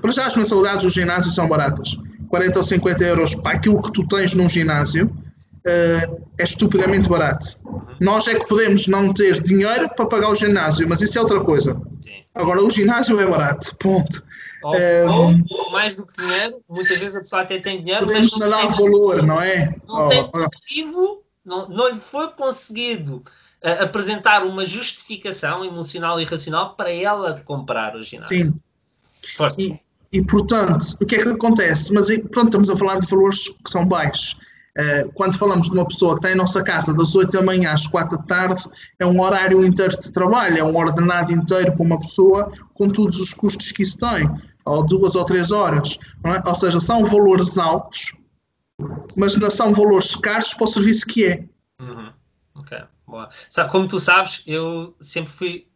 para 0.01 0.13
já 0.13 0.27
as 0.27 0.37
mensalidades 0.37 0.83
do 0.83 0.91
ginásio 0.91 1.31
são 1.31 1.49
baratas. 1.49 1.97
40 2.29 2.59
ou 2.59 2.65
50 2.65 3.05
euros 3.05 3.35
para 3.35 3.57
aquilo 3.57 3.81
que 3.81 3.93
tu 3.93 4.07
tens 4.07 4.35
num 4.35 4.49
ginásio 4.49 5.07
uh, 5.07 6.27
é 6.39 6.45
estupidamente 6.45 7.09
barato. 7.09 7.59
Nós 8.01 8.27
é 8.27 8.35
que 8.35 8.47
podemos 8.47 8.87
não 8.87 9.13
ter 9.13 9.41
dinheiro 9.41 9.89
para 9.95 10.07
pagar 10.07 10.31
o 10.31 10.35
ginásio, 10.35 10.89
mas 10.89 11.01
isso 11.01 11.19
é 11.19 11.23
outra 11.23 11.41
coisa. 11.41 11.81
Agora, 12.35 12.63
o 12.63 12.71
ginásio 12.71 13.19
é 13.21 13.27
barato, 13.27 13.75
ponto. 13.77 14.25
Ou, 14.65 14.75
um, 15.29 15.45
ou, 15.51 15.71
mais 15.71 15.95
do 15.95 16.07
que 16.07 16.21
dinheiro, 16.21 16.61
muitas 16.69 16.99
vezes 16.99 17.17
a 17.17 17.21
pessoa 17.21 17.43
até 17.43 17.59
tem 17.59 17.83
dinheiro, 17.85 18.07
podemos 18.07 18.33
mas 18.33 18.41
não 18.41 18.51
dar 18.51 18.67
valor, 18.67 19.23
não 19.23 19.41
é? 19.41 19.75
Não 19.87 20.07
oh, 20.07 20.09
tem 20.09 20.31
motivo, 20.35 21.23
não, 21.45 21.69
não 21.69 21.89
lhe 21.91 21.97
foi 21.97 22.29
conseguido 22.29 23.23
apresentar 23.65 24.45
uma 24.45 24.67
justificação 24.67 25.65
emocional 25.65 26.21
e 26.21 26.25
racional 26.25 26.75
para 26.75 26.91
ela 26.91 27.41
comprar 27.45 27.97
o 27.97 28.03
ginásio. 28.03 28.61
Sim. 29.41 29.79
E, 30.13 30.19
e, 30.19 30.23
portanto, 30.23 30.97
o 31.01 31.07
que 31.07 31.17
é 31.17 31.23
que 31.23 31.29
acontece? 31.29 31.93
Mas 31.93 32.07
pronto, 32.31 32.47
estamos 32.47 32.71
a 32.71 32.77
falar 32.77 33.01
de 33.01 33.07
valores 33.07 33.49
que 33.49 33.71
são 33.71 33.87
baixos. 33.87 34.37
Uh, 34.77 35.11
quando 35.15 35.39
falamos 35.39 35.69
de 35.69 35.73
uma 35.73 35.87
pessoa 35.87 36.15
que 36.15 36.19
está 36.19 36.33
em 36.33 36.37
nossa 36.37 36.63
casa 36.63 36.93
das 36.93 37.15
8 37.15 37.31
da 37.31 37.43
manhã 37.43 37.73
às 37.73 37.87
4 37.87 38.19
da 38.19 38.23
tarde, 38.25 38.65
é 38.99 39.07
um 39.07 39.21
horário 39.21 39.65
inteiro 39.65 39.99
de 39.99 40.13
trabalho, 40.13 40.59
é 40.59 40.65
um 40.65 40.77
ordenado 40.77 41.33
inteiro 41.33 41.73
para 41.73 41.83
uma 41.83 41.99
pessoa 41.99 42.51
com 42.75 42.91
todos 42.91 43.21
os 43.21 43.33
custos 43.33 43.73
que 43.73 43.83
isso 43.83 43.97
tem, 43.97 44.29
ou 44.65 44.85
duas 44.85 45.15
ou 45.15 45.25
três 45.25 45.53
horas. 45.53 45.97
É? 46.25 46.49
Ou 46.49 46.55
seja, 46.55 46.81
são 46.81 47.05
valores 47.05 47.57
altos, 47.57 48.15
mas 49.17 49.37
não 49.37 49.49
são 49.49 49.73
valores 49.73 50.17
caros 50.17 50.53
para 50.53 50.65
o 50.65 50.69
serviço 50.69 51.07
que 51.07 51.25
é. 51.25 51.45
Uhum. 51.81 52.13
Ok, 52.59 52.79
boa. 53.07 53.29
Como 53.71 53.89
tu 53.89 53.99
sabes, 54.01 54.43
eu 54.47 54.95
sempre 55.01 55.33
fui 55.33 55.69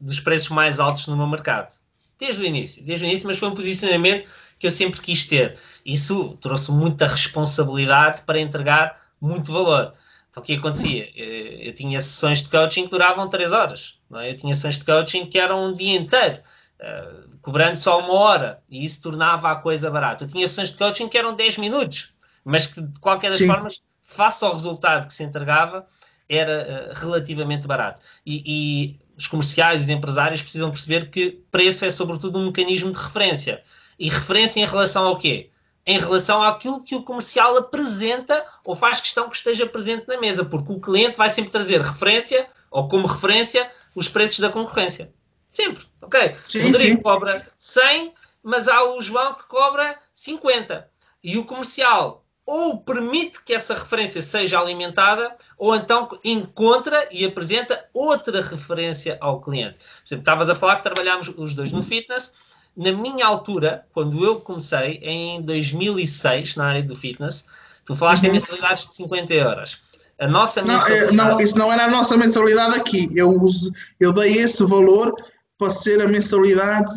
dos 0.00 0.20
preços 0.20 0.48
mais 0.48 0.80
altos 0.80 1.06
no 1.06 1.16
meu 1.16 1.26
mercado. 1.26 1.72
Desde 2.18 2.42
o 2.42 2.46
início, 2.46 2.84
desde 2.84 3.04
o 3.04 3.08
início, 3.08 3.26
mas 3.26 3.38
foi 3.38 3.48
um 3.48 3.54
posicionamento 3.54 4.28
que 4.58 4.66
eu 4.66 4.70
sempre 4.70 5.00
quis 5.00 5.24
ter. 5.24 5.58
Isso 5.84 6.36
trouxe 6.40 6.70
muita 6.70 7.06
responsabilidade 7.06 8.22
para 8.22 8.38
entregar 8.38 9.00
muito 9.20 9.50
valor. 9.50 9.94
Então, 10.30 10.42
o 10.42 10.46
que 10.46 10.54
acontecia? 10.54 11.10
Eh, 11.16 11.68
eu 11.68 11.74
tinha 11.74 12.00
sessões 12.00 12.42
de 12.42 12.48
coaching 12.48 12.84
que 12.84 12.90
duravam 12.90 13.28
3 13.28 13.52
horas. 13.52 13.98
É? 14.16 14.30
Eu 14.30 14.36
tinha 14.36 14.54
sessões 14.54 14.78
de 14.78 14.84
coaching 14.84 15.26
que 15.26 15.38
eram 15.38 15.64
um 15.64 15.74
dia 15.74 15.98
inteiro, 15.98 16.40
uh, 16.78 17.38
cobrando 17.40 17.76
só 17.76 17.98
uma 17.98 18.12
hora, 18.14 18.62
e 18.68 18.84
isso 18.84 19.02
tornava 19.02 19.50
a 19.50 19.56
coisa 19.56 19.90
barata. 19.90 20.24
Eu 20.24 20.28
tinha 20.28 20.46
sessões 20.46 20.70
de 20.70 20.76
coaching 20.76 21.08
que 21.08 21.18
eram 21.18 21.34
10 21.34 21.58
minutos, 21.58 22.14
mas 22.44 22.66
que, 22.66 22.80
de 22.80 23.00
qualquer 23.00 23.30
das 23.30 23.38
Sim. 23.38 23.46
formas, 23.46 23.82
face 24.02 24.44
ao 24.44 24.52
resultado 24.52 25.06
que 25.06 25.14
se 25.14 25.24
entregava, 25.24 25.84
era 26.30 26.92
uh, 26.92 26.98
relativamente 27.00 27.66
barato. 27.66 28.00
E, 28.24 28.42
e 28.46 29.00
os 29.18 29.26
comerciais 29.26 29.82
e 29.82 29.84
os 29.84 29.90
empresários 29.90 30.40
precisam 30.40 30.70
perceber 30.70 31.10
que 31.10 31.42
preço 31.50 31.84
é, 31.84 31.90
sobretudo, 31.90 32.38
um 32.38 32.46
mecanismo 32.46 32.92
de 32.92 32.98
referência. 32.98 33.62
E 33.98 34.08
referência 34.08 34.60
em 34.60 34.64
relação 34.64 35.06
ao 35.06 35.18
quê? 35.18 35.50
Em 35.84 35.98
relação 35.98 36.40
àquilo 36.42 36.84
que 36.84 36.94
o 36.94 37.02
comercial 37.02 37.56
apresenta 37.56 38.46
ou 38.64 38.76
faz 38.76 39.00
questão 39.00 39.28
que 39.28 39.36
esteja 39.36 39.66
presente 39.66 40.06
na 40.06 40.18
mesa, 40.18 40.44
porque 40.44 40.72
o 40.72 40.80
cliente 40.80 41.18
vai 41.18 41.28
sempre 41.28 41.50
trazer 41.50 41.80
referência 41.80 42.46
ou 42.70 42.86
como 42.86 43.06
referência 43.06 43.70
os 43.94 44.08
preços 44.08 44.38
da 44.38 44.50
concorrência. 44.50 45.12
Sempre, 45.50 45.84
ok? 46.00 46.36
Sim, 46.46 46.60
o 46.60 46.66
Rodrigo 46.66 46.96
sim. 46.96 47.02
cobra 47.02 47.46
100, 47.58 48.14
mas 48.42 48.68
há 48.68 48.84
o 48.84 49.02
João 49.02 49.34
que 49.34 49.48
cobra 49.48 49.98
50. 50.14 50.88
E 51.22 51.36
o 51.36 51.44
comercial 51.44 52.24
ou 52.50 52.78
permite 52.78 53.44
que 53.44 53.54
essa 53.54 53.74
referência 53.74 54.20
seja 54.20 54.58
alimentada, 54.58 55.32
ou 55.56 55.72
então 55.72 56.08
encontra 56.24 57.06
e 57.12 57.24
apresenta 57.24 57.80
outra 57.94 58.42
referência 58.42 59.16
ao 59.20 59.40
cliente. 59.40 59.78
Por 59.78 59.84
exemplo, 60.04 60.22
estavas 60.22 60.50
a 60.50 60.56
falar 60.56 60.76
que 60.76 60.82
trabalhámos 60.82 61.28
os 61.28 61.54
dois 61.54 61.70
no 61.70 61.80
fitness 61.80 62.50
na 62.76 62.90
minha 62.90 63.24
altura, 63.24 63.84
quando 63.92 64.24
eu 64.24 64.40
comecei, 64.40 64.98
em 65.00 65.40
2006, 65.42 66.56
na 66.56 66.66
área 66.66 66.82
do 66.82 66.96
fitness, 66.96 67.46
tu 67.84 67.94
falaste 67.94 68.24
uhum. 68.24 68.30
em 68.30 68.32
mensalidades 68.32 68.88
de 68.88 68.94
50 68.96 69.32
euros. 69.32 69.80
A 70.18 70.26
nossa 70.26 70.60
mensalidade... 70.60 71.14
Não, 71.14 71.28
não, 71.28 71.40
isso 71.40 71.56
não 71.56 71.72
era 71.72 71.84
a 71.84 71.90
nossa 71.90 72.16
mensalidade 72.16 72.74
aqui. 72.76 73.08
Eu, 73.14 73.30
uso, 73.30 73.72
eu 74.00 74.12
dei 74.12 74.38
esse 74.38 74.64
valor 74.64 75.14
para 75.56 75.70
ser 75.70 76.00
a 76.00 76.08
mensalidade 76.08 76.92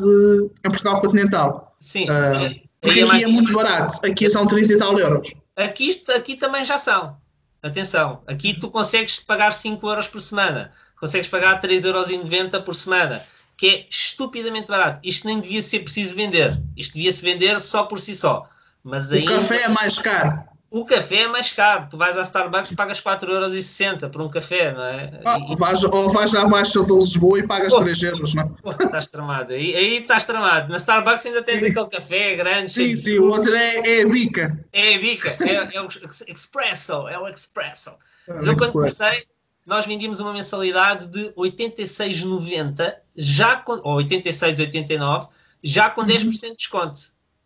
em 0.66 0.70
Portugal 0.70 1.00
Continental. 1.00 1.76
Sim. 1.80 2.06
Uh, 2.06 2.60
porque 2.82 3.02
é 3.02 3.04
aqui 3.04 3.24
é 3.24 3.28
muito 3.28 3.54
barato. 3.54 4.04
Aqui 4.04 4.28
são 4.32 4.48
30 4.48 4.74
e 4.74 4.78
tal 4.78 4.98
euros. 4.98 5.43
Aqui, 5.56 6.04
aqui 6.16 6.36
também 6.36 6.66
já 6.66 6.78
são. 6.78 7.18
Atenção. 7.62 8.24
Aqui 8.28 8.54
tu 8.54 8.70
consegues 8.70 9.20
pagar 9.20 9.52
5 9.52 9.88
euros 9.88 10.08
por 10.08 10.20
semana. 10.20 10.72
Consegues 11.00 11.28
pagar 11.28 11.60
3,90 11.62 11.86
euros 11.86 12.66
por 12.66 12.76
semana 12.76 13.26
que 13.58 13.68
é 13.68 13.86
estupidamente 13.90 14.68
barato. 14.68 15.00
Isto 15.04 15.28
nem 15.28 15.40
devia 15.40 15.62
ser 15.62 15.80
preciso 15.80 16.16
vender. 16.16 16.62
Isto 16.76 16.96
devia 16.96 17.12
se 17.12 17.24
vender 17.24 17.60
só 17.60 17.84
por 17.84 18.00
si 18.00 18.16
só. 18.16 18.50
Mas 18.84 19.12
o 19.12 19.16
ainda... 19.16 19.36
café 19.36 19.64
é 19.64 19.68
mais 19.70 19.98
caro. 20.00 20.44
O 20.74 20.86
café 20.86 21.18
é 21.18 21.28
mais 21.28 21.54
caro. 21.54 21.86
Tu 21.88 21.96
vais 21.96 22.18
à 22.18 22.24
Starbucks 22.24 22.72
e 22.72 22.76
pagas 22.76 23.00
4,60€ 23.00 24.10
por 24.10 24.24
um 24.24 24.28
café, 24.28 24.74
não 24.74 24.84
é? 24.84 25.22
Ah, 25.24 25.38
e... 25.48 25.56
vais, 25.56 25.84
ou 25.84 26.10
vais 26.10 26.34
à 26.34 26.48
Baixa 26.48 26.84
de 26.84 26.92
Lisboa 26.92 27.38
e 27.38 27.46
pagas 27.46 27.72
Pô, 27.72 27.82
3 27.82 28.02
euros, 28.02 28.34
não 28.34 28.58
é? 28.66 28.84
estás 28.84 29.06
tramado. 29.06 29.54
Aí, 29.54 29.76
aí 29.76 29.98
estás 29.98 30.26
tramado. 30.26 30.72
Na 30.72 30.78
Starbucks 30.78 31.28
ainda 31.28 31.44
tens 31.44 31.60
sim. 31.60 31.68
aquele 31.68 31.86
café 31.86 32.36
grande. 32.36 32.72
Sim, 32.72 32.96
sim, 32.96 33.20
o 33.20 33.28
outro 33.28 33.54
é, 33.54 34.00
é 34.00 34.02
a 34.02 34.08
bica. 34.08 34.66
É 34.74 34.96
a 34.96 34.98
bica. 34.98 35.38
É, 35.42 35.78
é 35.78 35.80
o 35.80 35.88
expresso. 36.28 37.08
É 37.08 37.20
o 37.20 37.28
expresso. 37.28 37.92
É 38.28 38.34
Mas 38.34 38.48
eu 38.48 38.58
quando 38.58 38.72
comecei 38.72 39.28
nós 39.68 39.86
vendíamos 39.86 40.20
uma 40.20 40.34
mensalidade 40.34 41.06
de 41.06 41.30
86,90 41.34 42.96
já 43.16 43.58
com, 43.58 43.74
ou 43.84 43.98
86,89 44.00 45.30
já 45.64 45.92
com 45.92 46.04
10% 46.04 46.24
uhum. 46.24 46.32
de 46.32 46.56
desconto. 46.56 47.00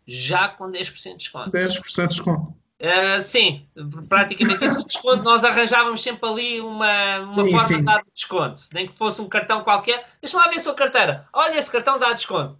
Já 0.06 0.48
com 0.48 0.64
10% 0.70 1.02
de 1.10 1.16
desconto. 1.18 1.50
10% 1.50 2.02
de 2.02 2.08
desconto. 2.08 2.67
Uh, 2.80 3.20
sim, 3.20 3.66
praticamente 4.08 4.64
esse 4.64 4.84
desconto 4.84 5.24
nós 5.24 5.42
arranjávamos 5.42 6.00
sempre 6.00 6.28
ali 6.28 6.60
uma, 6.60 7.18
uma 7.18 7.44
sim, 7.44 7.50
forma 7.50 7.60
sim. 7.60 7.78
de 7.78 7.84
dar 7.84 8.04
desconto. 8.14 8.62
Nem 8.72 8.86
que 8.86 8.94
fosse 8.94 9.20
um 9.20 9.28
cartão 9.28 9.64
qualquer. 9.64 10.06
Deixa-me 10.20 10.44
lá 10.44 10.48
ver 10.48 10.56
a 10.58 10.60
sua 10.60 10.74
carteira. 10.74 11.28
Olha, 11.32 11.58
esse 11.58 11.70
cartão 11.70 11.98
dá 11.98 12.12
desconto. 12.12 12.56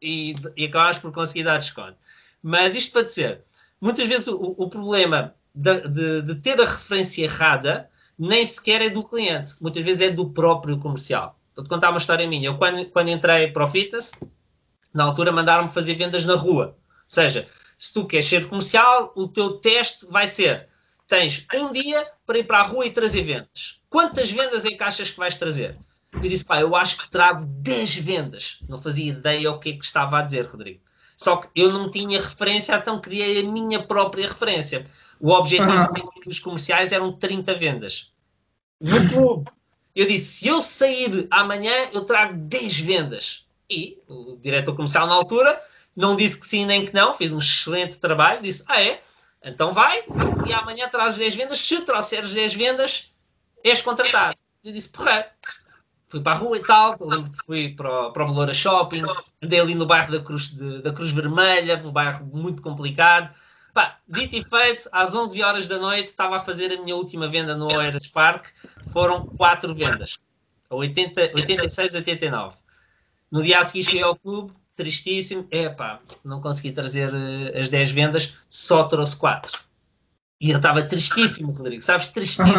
E, 0.00 0.34
e 0.56 0.66
acabámos 0.66 0.98
por 0.98 1.10
conseguir 1.10 1.44
dar 1.44 1.58
desconto. 1.58 1.96
Mas 2.42 2.76
isto 2.76 2.92
para 2.92 3.02
dizer, 3.02 3.42
muitas 3.80 4.06
vezes 4.06 4.28
o, 4.28 4.54
o 4.58 4.68
problema 4.68 5.32
de, 5.54 5.88
de, 5.88 6.22
de 6.22 6.34
ter 6.34 6.60
a 6.60 6.64
referência 6.64 7.24
errada 7.24 7.88
nem 8.18 8.44
sequer 8.44 8.82
é 8.82 8.90
do 8.90 9.02
cliente, 9.02 9.54
muitas 9.60 9.82
vezes 9.82 10.02
é 10.02 10.10
do 10.10 10.28
próprio 10.30 10.78
comercial. 10.78 11.38
Vou-te 11.54 11.68
contar 11.68 11.90
uma 11.90 11.98
história 11.98 12.26
minha. 12.26 12.48
Eu, 12.48 12.56
quando, 12.56 12.84
quando 12.90 13.08
entrei 13.08 13.48
para 13.48 13.64
o 13.64 13.68
fitness, 13.68 14.12
na 14.92 15.04
altura 15.04 15.32
mandaram-me 15.32 15.70
fazer 15.70 15.94
vendas 15.94 16.26
na 16.26 16.34
rua. 16.34 16.76
Ou 16.76 16.92
seja, 17.08 17.48
se 17.78 17.92
tu 17.92 18.06
queres 18.06 18.26
ser 18.26 18.48
comercial, 18.48 19.12
o 19.16 19.28
teu 19.28 19.58
teste 19.58 20.06
vai 20.06 20.26
ser: 20.26 20.68
tens 21.06 21.46
um 21.54 21.72
dia 21.72 22.06
para 22.26 22.38
ir 22.38 22.44
para 22.44 22.58
a 22.58 22.62
rua 22.62 22.86
e 22.86 22.90
trazer 22.90 23.22
vendas. 23.22 23.80
Quantas 23.88 24.30
vendas 24.30 24.64
é 24.64 24.70
que 24.70 24.82
achas 24.82 25.10
que 25.10 25.18
vais 25.18 25.36
trazer? 25.36 25.78
Eu 26.12 26.28
disse, 26.28 26.44
pá, 26.44 26.60
eu 26.60 26.74
acho 26.74 26.98
que 26.98 27.10
trago 27.10 27.44
10 27.44 27.96
vendas. 27.96 28.58
Não 28.68 28.78
fazia 28.78 29.10
ideia 29.10 29.50
o 29.50 29.58
que 29.58 29.70
é 29.70 29.72
que 29.74 29.84
estava 29.84 30.18
a 30.18 30.22
dizer, 30.22 30.46
Rodrigo. 30.46 30.80
Só 31.16 31.36
que 31.36 31.48
eu 31.54 31.72
não 31.72 31.90
tinha 31.90 32.20
referência, 32.20 32.74
então 32.74 33.00
criei 33.00 33.40
a 33.40 33.50
minha 33.50 33.82
própria 33.82 34.28
referência. 34.28 34.84
O 35.18 35.30
objetivo 35.30 35.72
uhum. 35.72 36.10
dos 36.24 36.38
comerciais 36.38 36.92
eram 36.92 37.12
30 37.12 37.54
vendas. 37.54 38.12
No 38.78 39.08
clube, 39.08 39.50
eu 39.94 40.06
disse: 40.06 40.32
se 40.32 40.48
eu 40.48 40.60
sair 40.60 41.26
amanhã, 41.30 41.72
eu 41.94 42.04
trago 42.04 42.36
10 42.36 42.80
vendas. 42.80 43.46
E 43.70 43.96
o 44.06 44.36
diretor 44.36 44.76
comercial, 44.76 45.06
na 45.06 45.14
altura, 45.14 45.58
não 45.96 46.14
disse 46.14 46.38
que 46.38 46.46
sim 46.46 46.66
nem 46.66 46.84
que 46.84 46.94
não, 46.94 47.12
fez 47.12 47.32
um 47.32 47.38
excelente 47.38 47.98
trabalho. 47.98 48.42
Disse: 48.42 48.64
ah, 48.68 48.80
é? 48.80 49.00
Então 49.42 49.72
vai, 49.72 50.04
e 50.46 50.52
amanhã 50.52 50.88
traz 50.88 51.16
10 51.16 51.34
vendas. 51.34 51.58
Se 51.60 51.80
trouxeres 51.82 52.32
10 52.32 52.54
vendas, 52.54 53.12
és 53.64 53.80
contratado. 53.80 54.36
Eu 54.62 54.72
disse: 54.72 54.88
porra. 54.88 55.26
Fui 56.08 56.20
para 56.20 56.34
a 56.34 56.38
rua 56.38 56.56
e 56.56 56.62
tal, 56.62 56.96
fui 57.44 57.74
para 57.74 57.90
o, 57.90 58.12
para 58.12 58.24
o 58.24 58.28
Beloura 58.28 58.54
Shopping, 58.54 59.02
andei 59.42 59.58
ali 59.58 59.74
no 59.74 59.84
bairro 59.84 60.12
da 60.12 60.20
Cruz, 60.20 60.50
de, 60.50 60.80
da 60.80 60.92
Cruz 60.92 61.10
Vermelha, 61.10 61.82
um 61.84 61.90
bairro 61.90 62.24
muito 62.26 62.62
complicado 62.62 63.34
Pá, 63.76 63.98
dito 64.08 64.34
e 64.34 64.42
feito, 64.42 64.88
às 64.90 65.14
11 65.14 65.42
horas 65.42 65.68
da 65.68 65.78
noite 65.78 66.06
estava 66.06 66.38
a 66.38 66.40
fazer 66.40 66.72
a 66.72 66.82
minha 66.82 66.96
última 66.96 67.28
venda 67.28 67.54
no 67.54 67.66
Oeiras 67.66 68.08
Park. 68.08 68.46
Foram 68.90 69.26
4 69.26 69.74
vendas. 69.74 70.18
80, 70.70 71.32
86, 71.34 71.94
89. 71.94 72.56
No 73.30 73.42
dia 73.42 73.60
a 73.60 73.64
seguir 73.64 73.84
cheguei 73.84 74.02
ao 74.02 74.16
clube, 74.16 74.54
tristíssimo. 74.76 75.46
Epá, 75.50 76.00
não 76.24 76.40
consegui 76.40 76.70
trazer 76.70 77.12
uh, 77.12 77.58
as 77.58 77.68
10 77.68 77.90
vendas, 77.90 78.34
só 78.48 78.84
trouxe 78.84 79.16
4. 79.16 79.58
E 80.40 80.50
eu 80.50 80.58
estava 80.58 80.82
tristíssimo, 80.82 81.50
Rodrigo, 81.50 81.82
sabes? 81.82 82.08
Tristíssimo. 82.08 82.54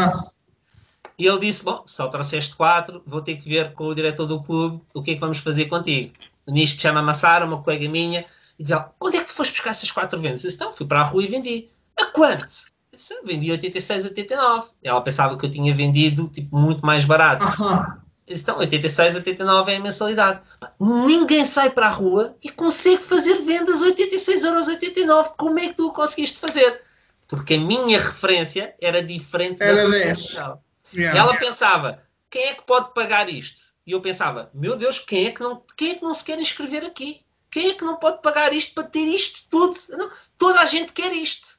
E 1.18 1.26
ele 1.26 1.40
disse: 1.40 1.64
Bom, 1.64 1.84
só 1.86 2.08
trouxeste 2.08 2.56
4, 2.56 3.02
vou 3.06 3.22
ter 3.22 3.36
que 3.36 3.48
ver 3.48 3.74
com 3.74 3.86
o 3.86 3.96
diretor 3.96 4.26
do 4.26 4.42
clube 4.42 4.82
o 4.94 5.02
que 5.02 5.12
é 5.12 5.14
que 5.14 5.20
vamos 5.20 5.38
fazer 5.38 5.66
contigo. 5.66 6.14
Nisto 6.48 6.82
chama-me 6.82 7.10
a 7.10 7.14
Sara, 7.14 7.46
uma 7.46 7.62
colega 7.62 7.88
minha, 7.90 8.26
e 8.58 8.64
diz 8.64 8.76
onde 9.00 9.18
é 9.18 9.20
que 9.22 9.28
tu 9.28 9.34
foste 9.34 9.52
buscar 9.52 9.72
essas 9.72 9.92
quatro 9.92 10.20
vendas? 10.20 10.44
Eu 10.44 10.50
disse, 10.50 10.62
então, 10.62 10.74
fui 10.74 10.86
para 10.86 11.02
a 11.02 11.04
rua 11.04 11.24
e 11.24 11.28
vendi. 11.28 11.70
A 12.00 12.06
quanto? 12.06 12.72
Eu 12.92 12.98
disse, 12.98 13.20
vendi 13.24 13.52
86, 13.52 14.06
89. 14.06 14.70
Ela 14.82 15.02
pensava 15.02 15.38
que 15.38 15.46
eu 15.46 15.52
tinha 15.52 15.74
vendido 15.74 16.28
tipo, 16.28 16.58
muito 16.58 16.86
mais 16.86 17.04
barato. 17.04 17.46
Uhum. 17.46 18.07
Então, 18.28 18.58
86, 18.58 19.16
89 19.16 19.72
é 19.72 19.78
a 19.78 19.80
mensalidade. 19.80 20.42
Ninguém 20.80 21.46
sai 21.46 21.70
para 21.70 21.88
a 21.88 21.92
rua 21.92 22.36
e 22.44 22.50
consegue 22.50 23.02
fazer 23.02 23.36
vendas 23.36 23.82
86 23.82 24.44
euros 24.44 24.68
89. 24.68 25.32
Como 25.38 25.58
é 25.58 25.68
que 25.68 25.76
tu 25.76 25.88
o 25.88 25.94
conseguiste 25.94 26.38
fazer? 26.38 26.82
Porque 27.28 27.54
a 27.54 27.60
minha 27.60 27.98
referência 27.98 28.76
era 28.82 29.02
diferente 29.02 29.64
era 29.64 29.84
da 29.84 29.90
10. 29.90 30.36
Yeah. 30.94 31.20
Ela 31.20 31.38
pensava, 31.38 32.04
quem 32.30 32.44
é 32.44 32.54
que 32.54 32.66
pode 32.66 32.94
pagar 32.94 33.30
isto? 33.30 33.74
E 33.86 33.94
eu 33.94 34.02
pensava, 34.02 34.50
meu 34.54 34.76
Deus, 34.76 35.00
quem 35.00 35.28
é 35.28 35.32
que 35.32 35.42
não, 35.42 35.64
quem 35.78 35.92
é 35.92 35.96
que 35.96 36.04
não 36.04 36.14
se 36.14 36.24
quer 36.24 36.38
inscrever 36.40 36.84
aqui? 36.84 37.22
Quem 37.50 37.70
é 37.70 37.74
que 37.74 37.86
não 37.86 37.96
pode 37.96 38.22
pagar 38.22 38.52
isto 38.52 38.74
para 38.74 38.84
ter 38.84 39.06
isto 39.06 39.48
tudo? 39.50 39.74
Não, 39.92 40.12
toda 40.38 40.60
a 40.60 40.66
gente 40.66 40.92
quer 40.92 41.14
isto. 41.14 41.58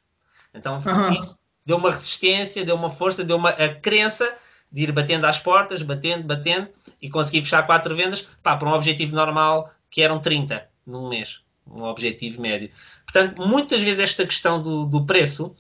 Então, 0.53 0.79
uhum. 0.79 1.13
isso 1.15 1.39
deu 1.65 1.79
uma 1.79 1.91
resistência, 1.91 2.65
deu 2.65 2.77
uma 2.77 2.91
força, 2.91 3.25
deu 3.25 3.37
uma 3.37 3.51
a 3.51 3.75
crença 3.75 4.35
de 4.71 4.83
ir 4.83 4.93
batendo 4.93 5.27
às 5.27 5.39
portas, 5.39 5.83
batendo, 5.83 6.25
batendo, 6.25 6.69
e 7.01 7.09
conseguir 7.09 7.43
fechar 7.43 7.65
quatro 7.65 7.97
vendas 7.97 8.23
pá, 8.43 8.57
para 8.57 8.69
um 8.69 8.73
objetivo 8.73 9.15
normal 9.15 9.73
que 9.91 10.03
eram 10.03 10.21
30 10.21 10.69
num 10.87 11.09
mês, 11.09 11.41
um 11.67 11.83
objetivo 11.85 12.41
médio. 12.41 12.71
Portanto, 13.05 13.47
muitas 13.47 13.81
vezes 13.83 14.01
esta 14.01 14.27
questão 14.27 14.61
do, 14.61 14.85
do 14.85 15.05
preço, 15.05 15.55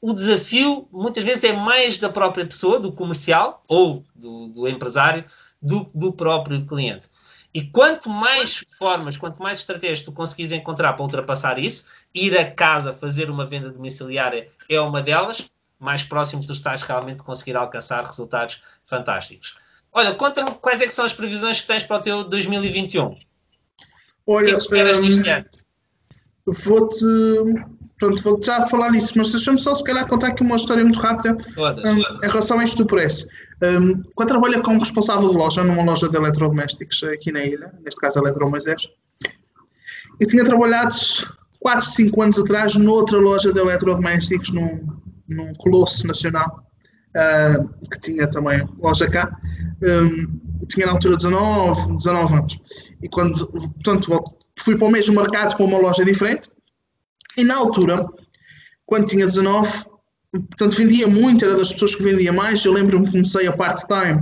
o 0.00 0.12
desafio 0.12 0.88
muitas 0.92 1.24
vezes 1.24 1.44
é 1.44 1.52
mais 1.52 1.98
da 1.98 2.08
própria 2.08 2.46
pessoa, 2.46 2.78
do 2.78 2.92
comercial 2.92 3.62
ou 3.68 4.04
do, 4.14 4.48
do 4.48 4.68
empresário, 4.68 5.24
do, 5.60 5.90
do 5.94 6.12
próprio 6.12 6.64
cliente. 6.66 7.08
E 7.52 7.62
quanto 7.62 8.08
mais 8.10 8.58
formas, 8.78 9.16
quanto 9.16 9.42
mais 9.42 9.58
estratégias 9.58 10.02
tu 10.02 10.12
conseguires 10.12 10.52
encontrar 10.52 10.92
para 10.92 11.02
ultrapassar 11.02 11.58
isso, 11.58 11.88
ir 12.14 12.38
a 12.38 12.48
casa 12.48 12.92
fazer 12.92 13.30
uma 13.30 13.46
venda 13.46 13.70
domiciliária 13.70 14.48
é 14.68 14.80
uma 14.80 15.02
delas, 15.02 15.50
mais 15.78 16.02
próximo 16.02 16.44
tu 16.44 16.52
estás 16.52 16.82
realmente 16.82 17.22
conseguir 17.22 17.56
alcançar 17.56 18.04
resultados 18.04 18.62
fantásticos. 18.86 19.56
Olha, 19.92 20.14
conta-me 20.14 20.50
quais 20.52 20.80
é 20.80 20.88
são 20.88 21.04
as 21.04 21.12
previsões 21.12 21.60
que 21.60 21.66
tens 21.66 21.84
para 21.84 21.96
o 21.96 22.00
teu 22.00 22.24
2021. 22.24 23.16
Olha, 24.26 24.44
o 24.44 24.48
que, 24.48 24.54
é 24.54 24.56
esperas 24.56 25.00
deste 25.00 25.28
ano? 25.28 25.46
Vou-te 26.46 27.04
pronto, 27.98 28.22
vou 28.22 28.42
já 28.42 28.66
falar 28.68 28.90
disso, 28.90 29.12
mas 29.16 29.30
deixa-me 29.32 29.58
só 29.58 29.74
se 29.74 29.82
calhar 29.82 30.06
contar 30.08 30.28
aqui 30.28 30.42
uma 30.42 30.56
história 30.56 30.84
muito 30.84 30.98
rápida 30.98 31.36
um, 31.56 32.24
em 32.24 32.28
relação 32.28 32.58
a 32.58 32.64
isto 32.64 32.78
do 32.78 32.86
preço. 32.86 33.26
Um, 33.60 34.02
quando 34.14 34.28
trabalho 34.28 34.62
como 34.62 34.78
responsável 34.78 35.28
de 35.30 35.36
loja, 35.36 35.64
numa 35.64 35.82
loja 35.82 36.08
de 36.08 36.16
eletrodomésticos 36.16 37.02
aqui 37.02 37.32
na 37.32 37.44
ilha, 37.44 37.74
neste 37.84 38.00
caso 38.00 38.20
Eletromoisés, 38.20 38.88
eu 40.20 40.26
tinha 40.28 40.44
trabalhado 40.44 40.94
4, 41.58 41.86
5 41.86 42.22
anos 42.22 42.38
atrás 42.38 42.76
noutra 42.76 43.18
loja 43.18 43.52
de 43.52 43.58
eletrodomésticos 43.58 44.50
num, 44.50 44.86
num 45.28 45.54
colosso 45.54 46.06
nacional, 46.06 46.64
uh, 47.16 47.88
que 47.88 48.00
tinha 48.00 48.26
também 48.26 48.66
loja 48.78 49.08
cá. 49.10 49.38
Um, 49.82 50.66
tinha 50.66 50.86
na 50.86 50.92
altura 50.92 51.16
19, 51.16 51.96
19 51.96 52.34
anos. 52.34 52.58
E 53.02 53.08
quando, 53.08 53.46
portanto, 53.46 54.36
fui 54.58 54.76
para 54.76 54.86
o 54.86 54.90
mesmo 54.90 55.14
mercado 55.14 55.56
para 55.56 55.64
uma 55.64 55.78
loja 55.78 56.04
diferente. 56.04 56.50
E 57.36 57.44
na 57.44 57.56
altura, 57.56 58.04
quando 58.84 59.06
tinha 59.06 59.26
19, 59.26 59.84
portanto, 60.32 60.76
vendia 60.76 61.06
muito, 61.06 61.44
era 61.44 61.56
das 61.56 61.72
pessoas 61.72 61.94
que 61.94 62.02
vendia 62.02 62.32
mais. 62.32 62.64
Eu 62.64 62.72
lembro-me 62.72 63.06
que 63.06 63.12
comecei 63.12 63.46
a 63.46 63.52
part-time. 63.52 64.20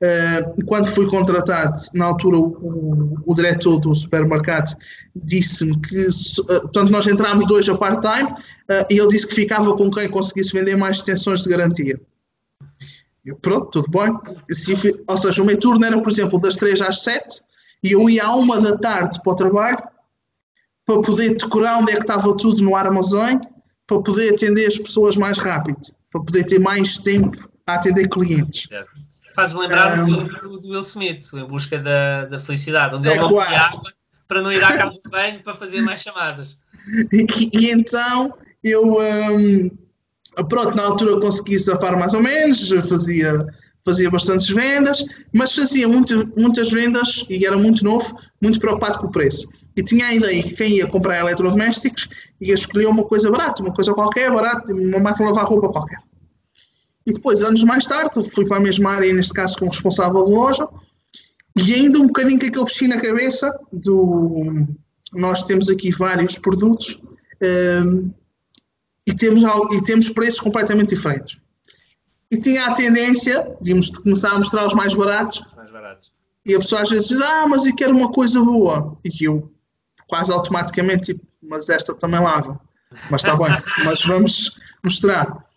Uh, 0.00 0.64
quando 0.64 0.88
fui 0.90 1.08
contratado, 1.08 1.80
na 1.92 2.04
altura, 2.04 2.38
o, 2.38 3.20
o, 3.26 3.34
diretor 3.34 3.80
do 3.80 3.92
supermercado 3.96 4.76
disse-me 5.14 5.76
que, 5.80 6.06
uh, 6.06 6.44
portanto, 6.46 6.90
nós 6.90 7.06
entrámos 7.08 7.44
dois 7.46 7.68
a 7.68 7.76
part-time 7.76 8.30
uh, 8.30 8.86
e 8.88 8.96
ele 8.96 9.08
disse 9.08 9.26
que 9.26 9.34
ficava 9.34 9.76
com 9.76 9.90
quem 9.90 10.08
conseguisse 10.08 10.52
vender 10.52 10.76
mais 10.76 10.98
extensões 10.98 11.42
de 11.42 11.50
garantia. 11.50 12.00
Eu, 13.24 13.34
pronto, 13.36 13.82
tudo 13.82 13.90
bem. 13.90 14.16
ou 15.08 15.16
seja, 15.16 15.42
o 15.42 15.44
meu 15.44 15.58
turno 15.58 15.84
era, 15.84 16.00
por 16.00 16.12
exemplo, 16.12 16.40
das 16.40 16.54
3 16.54 16.80
às 16.80 17.02
7 17.02 17.42
e 17.82 17.92
eu 17.92 18.08
ia 18.08 18.24
à 18.24 18.36
1 18.36 18.62
da 18.62 18.78
tarde 18.78 19.20
para 19.20 19.32
o 19.32 19.36
trabalho 19.36 19.82
para 20.86 21.02
poder 21.02 21.36
decorar 21.36 21.76
onde 21.78 21.92
é 21.92 21.96
que 21.96 22.00
estava 22.00 22.34
tudo 22.34 22.62
no 22.62 22.74
armazém, 22.74 23.38
para 23.86 24.00
poder 24.00 24.32
atender 24.32 24.66
as 24.66 24.78
pessoas 24.78 25.16
mais 25.16 25.36
rápido, 25.36 25.78
para 26.10 26.22
poder 26.22 26.44
ter 26.44 26.58
mais 26.58 26.96
tempo 26.96 27.36
a 27.66 27.74
atender 27.74 28.08
clientes. 28.08 28.68
Faz-me 29.38 29.60
lembrar 29.60 30.00
um, 30.00 30.24
do, 30.24 30.58
do 30.58 30.68
Will 30.70 30.80
Smith, 30.80 31.32
Em 31.32 31.44
Busca 31.44 31.78
da, 31.78 32.24
da 32.24 32.40
Felicidade, 32.40 32.96
onde 32.96 33.08
é 33.08 33.12
ele 33.12 33.20
não 33.20 33.38
água 33.38 33.92
para 34.26 34.42
não 34.42 34.52
ir 34.52 34.64
à 34.64 34.76
casa 34.76 35.00
de 35.00 35.08
banho 35.08 35.40
para 35.44 35.54
fazer 35.54 35.80
mais 35.80 36.02
chamadas. 36.02 36.58
E, 37.12 37.24
e 37.52 37.70
então 37.70 38.34
eu, 38.64 38.98
um, 38.98 39.70
pronto, 40.48 40.76
na 40.76 40.82
altura 40.82 41.20
consegui 41.20 41.56
safar 41.56 41.96
mais 41.96 42.14
ou 42.14 42.20
menos, 42.20 42.68
fazia, 42.88 43.38
fazia 43.84 44.10
bastantes 44.10 44.48
vendas, 44.48 45.04
mas 45.32 45.54
fazia 45.54 45.86
muito, 45.86 46.32
muitas 46.36 46.68
vendas 46.72 47.24
e 47.30 47.46
era 47.46 47.56
muito 47.56 47.84
novo, 47.84 48.18
muito 48.42 48.58
preocupado 48.58 48.98
com 48.98 49.06
o 49.06 49.12
preço 49.12 49.46
e 49.76 49.82
tinha 49.84 50.06
a 50.06 50.14
ideia 50.14 50.42
que 50.42 50.56
quem 50.56 50.78
ia 50.78 50.88
comprar 50.88 51.20
eletrodomésticos 51.20 52.08
ia 52.40 52.54
escolher 52.54 52.86
uma 52.86 53.04
coisa 53.04 53.30
barata, 53.30 53.62
uma 53.62 53.72
coisa 53.72 53.94
qualquer, 53.94 54.32
barata, 54.32 54.72
uma 54.72 54.98
máquina 54.98 55.28
de 55.28 55.32
lavar 55.32 55.48
roupa 55.48 55.68
qualquer. 55.68 56.07
E 57.08 57.12
depois, 57.14 57.42
anos 57.42 57.64
mais 57.64 57.86
tarde, 57.86 58.22
fui 58.30 58.46
para 58.46 58.58
a 58.58 58.60
mesma 58.60 58.90
área, 58.92 59.10
neste 59.14 59.32
caso 59.32 59.56
como 59.56 59.70
responsável 59.70 60.26
de 60.26 60.30
loja, 60.30 60.68
e 61.56 61.72
ainda 61.72 61.98
um 61.98 62.06
bocadinho 62.06 62.38
que 62.38 62.48
aquele 62.48 62.66
bichinho 62.66 62.94
na 62.94 63.00
cabeça 63.00 63.50
do... 63.72 64.66
Nós 65.14 65.42
temos 65.42 65.70
aqui 65.70 65.90
vários 65.90 66.36
produtos 66.36 67.02
um, 67.82 68.12
e, 69.06 69.14
temos, 69.14 69.42
e 69.72 69.82
temos 69.82 70.10
preços 70.10 70.38
completamente 70.38 70.94
diferentes. 70.94 71.40
E 72.30 72.36
tinha 72.36 72.66
a 72.66 72.74
tendência 72.74 73.56
de, 73.58 73.72
de 73.72 74.00
começar 74.02 74.32
a 74.32 74.38
mostrar 74.38 74.66
os 74.66 74.74
mais 74.74 74.92
baratos. 74.92 75.42
Mais 75.56 75.70
baratos. 75.70 76.12
E 76.44 76.54
a 76.54 76.58
pessoa 76.58 76.82
às 76.82 76.90
vezes 76.90 77.08
diz, 77.08 77.20
ah, 77.22 77.46
mas 77.48 77.64
eu 77.64 77.74
quero 77.74 77.96
uma 77.96 78.12
coisa 78.12 78.38
boa. 78.42 78.98
E 79.02 79.24
eu, 79.24 79.50
quase 80.06 80.30
automaticamente, 80.30 81.14
tipo, 81.14 81.26
mas 81.42 81.70
esta 81.70 81.94
também 81.94 82.20
lava. 82.20 82.60
Mas 83.10 83.22
está 83.22 83.34
bem, 83.34 83.48
mas 83.86 84.02
vamos 84.02 84.60
mostrar. 84.84 85.47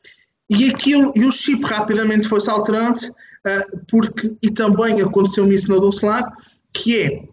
E 0.51 0.69
aquilo, 0.69 1.13
e 1.15 1.25
o 1.25 1.31
chip 1.31 1.63
rapidamente 1.63 2.27
foi-se 2.27 2.49
alterando, 2.49 2.99
uh, 3.07 3.85
porque, 3.89 4.35
e 4.41 4.51
também 4.51 5.01
aconteceu-me 5.01 5.55
isso 5.55 5.71
na 5.71 5.77
Dulcelar, 5.77 6.29
que 6.73 6.99
é, 6.99 7.23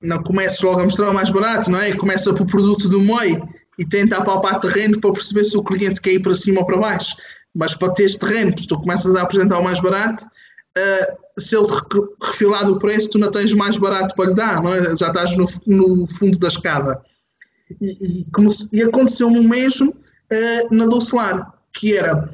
não 0.00 0.22
começa 0.22 0.66
logo 0.66 0.80
a 0.80 0.84
mostrar 0.84 1.10
o 1.10 1.14
mais 1.14 1.28
barato, 1.28 1.70
não 1.70 1.78
é? 1.78 1.94
Começa 1.94 2.32
por 2.32 2.46
produto 2.46 2.88
do 2.88 3.00
meio 3.00 3.46
e 3.78 3.84
tenta 3.84 4.16
apalpar 4.16 4.60
terreno 4.60 4.98
para 4.98 5.12
perceber 5.12 5.44
se 5.44 5.58
o 5.58 5.62
cliente 5.62 6.00
quer 6.00 6.14
ir 6.14 6.22
para 6.22 6.34
cima 6.34 6.60
ou 6.60 6.66
para 6.66 6.78
baixo. 6.78 7.14
Mas 7.54 7.74
para 7.74 7.92
teres 7.92 8.16
terreno, 8.16 8.56
tu 8.56 8.80
começas 8.80 9.14
a 9.14 9.20
apresentar 9.20 9.58
o 9.58 9.64
mais 9.64 9.78
barato, 9.78 10.24
uh, 10.24 11.40
se 11.40 11.54
ele 11.54 11.66
refilar 12.22 12.64
do 12.64 12.78
preço, 12.78 13.10
tu 13.10 13.18
não 13.18 13.30
tens 13.30 13.52
mais 13.52 13.76
barato 13.76 14.14
para 14.14 14.30
lhe 14.30 14.34
dar, 14.34 14.62
não 14.62 14.72
é? 14.72 14.96
já 14.96 15.08
estás 15.08 15.36
no, 15.36 15.44
no 15.66 16.06
fundo 16.06 16.38
da 16.38 16.48
escada. 16.48 16.98
E, 17.78 18.24
e, 18.24 18.26
e 18.72 18.82
aconteceu-me 18.82 19.38
o 19.38 19.46
mesmo 19.46 19.90
uh, 19.90 20.74
na 20.74 20.86
Dulcelar, 20.86 21.52
que 21.70 21.94
era 21.94 22.32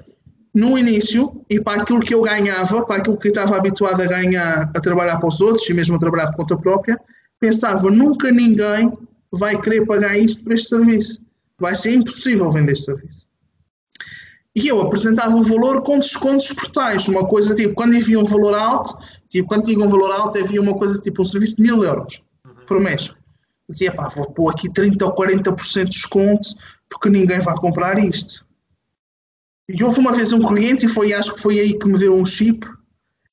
no 0.55 0.77
início, 0.77 1.45
e 1.49 1.61
para 1.61 1.83
aquilo 1.83 2.01
que 2.01 2.15
eu 2.15 2.23
ganhava, 2.23 2.85
para 2.85 2.97
aquilo 2.97 3.17
que 3.17 3.29
estava 3.29 3.57
habituado 3.57 4.01
a 4.01 4.07
ganhar 4.07 4.71
a 4.75 4.81
trabalhar 4.81 5.19
para 5.19 5.29
os 5.29 5.41
outros 5.41 5.69
e 5.69 5.75
mesmo 5.75 5.97
a 5.97 5.99
trabalhar 5.99 6.29
por 6.29 6.39
conta 6.39 6.57
própria, 6.57 7.01
pensava 7.39 7.91
nunca 7.91 8.31
ninguém 8.31 8.93
vai 9.31 9.61
querer 9.61 9.87
pagar 9.87 10.19
isto 10.19 10.43
por 10.43 10.53
este 10.53 10.69
serviço. 10.69 11.23
Vai 11.59 11.77
ser 11.77 11.95
impossível 11.95 12.51
vender 12.51 12.73
este 12.73 12.87
serviço. 12.87 13.31
E 14.55 14.67
eu 14.67 14.81
apresentava 14.81 15.37
o 15.37 15.43
valor 15.45 15.83
com 15.83 15.99
descontos 15.99 16.53
portais. 16.53 17.07
Uma 17.07 17.27
coisa 17.27 17.55
tipo, 17.55 17.75
quando 17.75 17.97
havia 17.97 18.19
um 18.19 18.25
valor 18.25 18.55
alto, 18.55 18.99
tipo, 19.29 19.49
quando 19.49 19.65
tinha 19.65 19.85
um 19.85 19.89
valor 19.89 20.11
alto, 20.11 20.39
havia 20.39 20.61
uma 20.61 20.77
coisa 20.77 20.99
tipo 20.99 21.23
um 21.23 21.25
serviço 21.25 21.57
de 21.57 21.63
mil 21.63 21.85
euros 21.85 22.21
uhum. 22.45 22.67
por 22.67 22.81
mês. 22.81 23.15
Eu 23.69 23.73
dizia, 23.73 23.93
pá, 23.93 24.09
vou 24.09 24.29
pôr 24.33 24.51
aqui 24.51 24.69
30 24.69 25.05
ou 25.05 25.15
40% 25.15 25.85
de 25.85 25.91
desconto 25.91 26.49
porque 26.89 27.09
ninguém 27.09 27.39
vai 27.41 27.55
comprar 27.55 27.99
isto. 28.01 28.45
E 29.73 29.85
houve 29.85 30.01
uma 30.01 30.13
vez 30.13 30.33
um 30.33 30.43
cliente, 30.43 30.87
e 30.87 30.89
foi, 30.89 31.13
acho 31.13 31.35
que 31.35 31.41
foi 31.41 31.61
aí 31.61 31.79
que 31.79 31.87
me 31.87 31.99
deu 31.99 32.15
um 32.15 32.27
chip, 32.27 32.67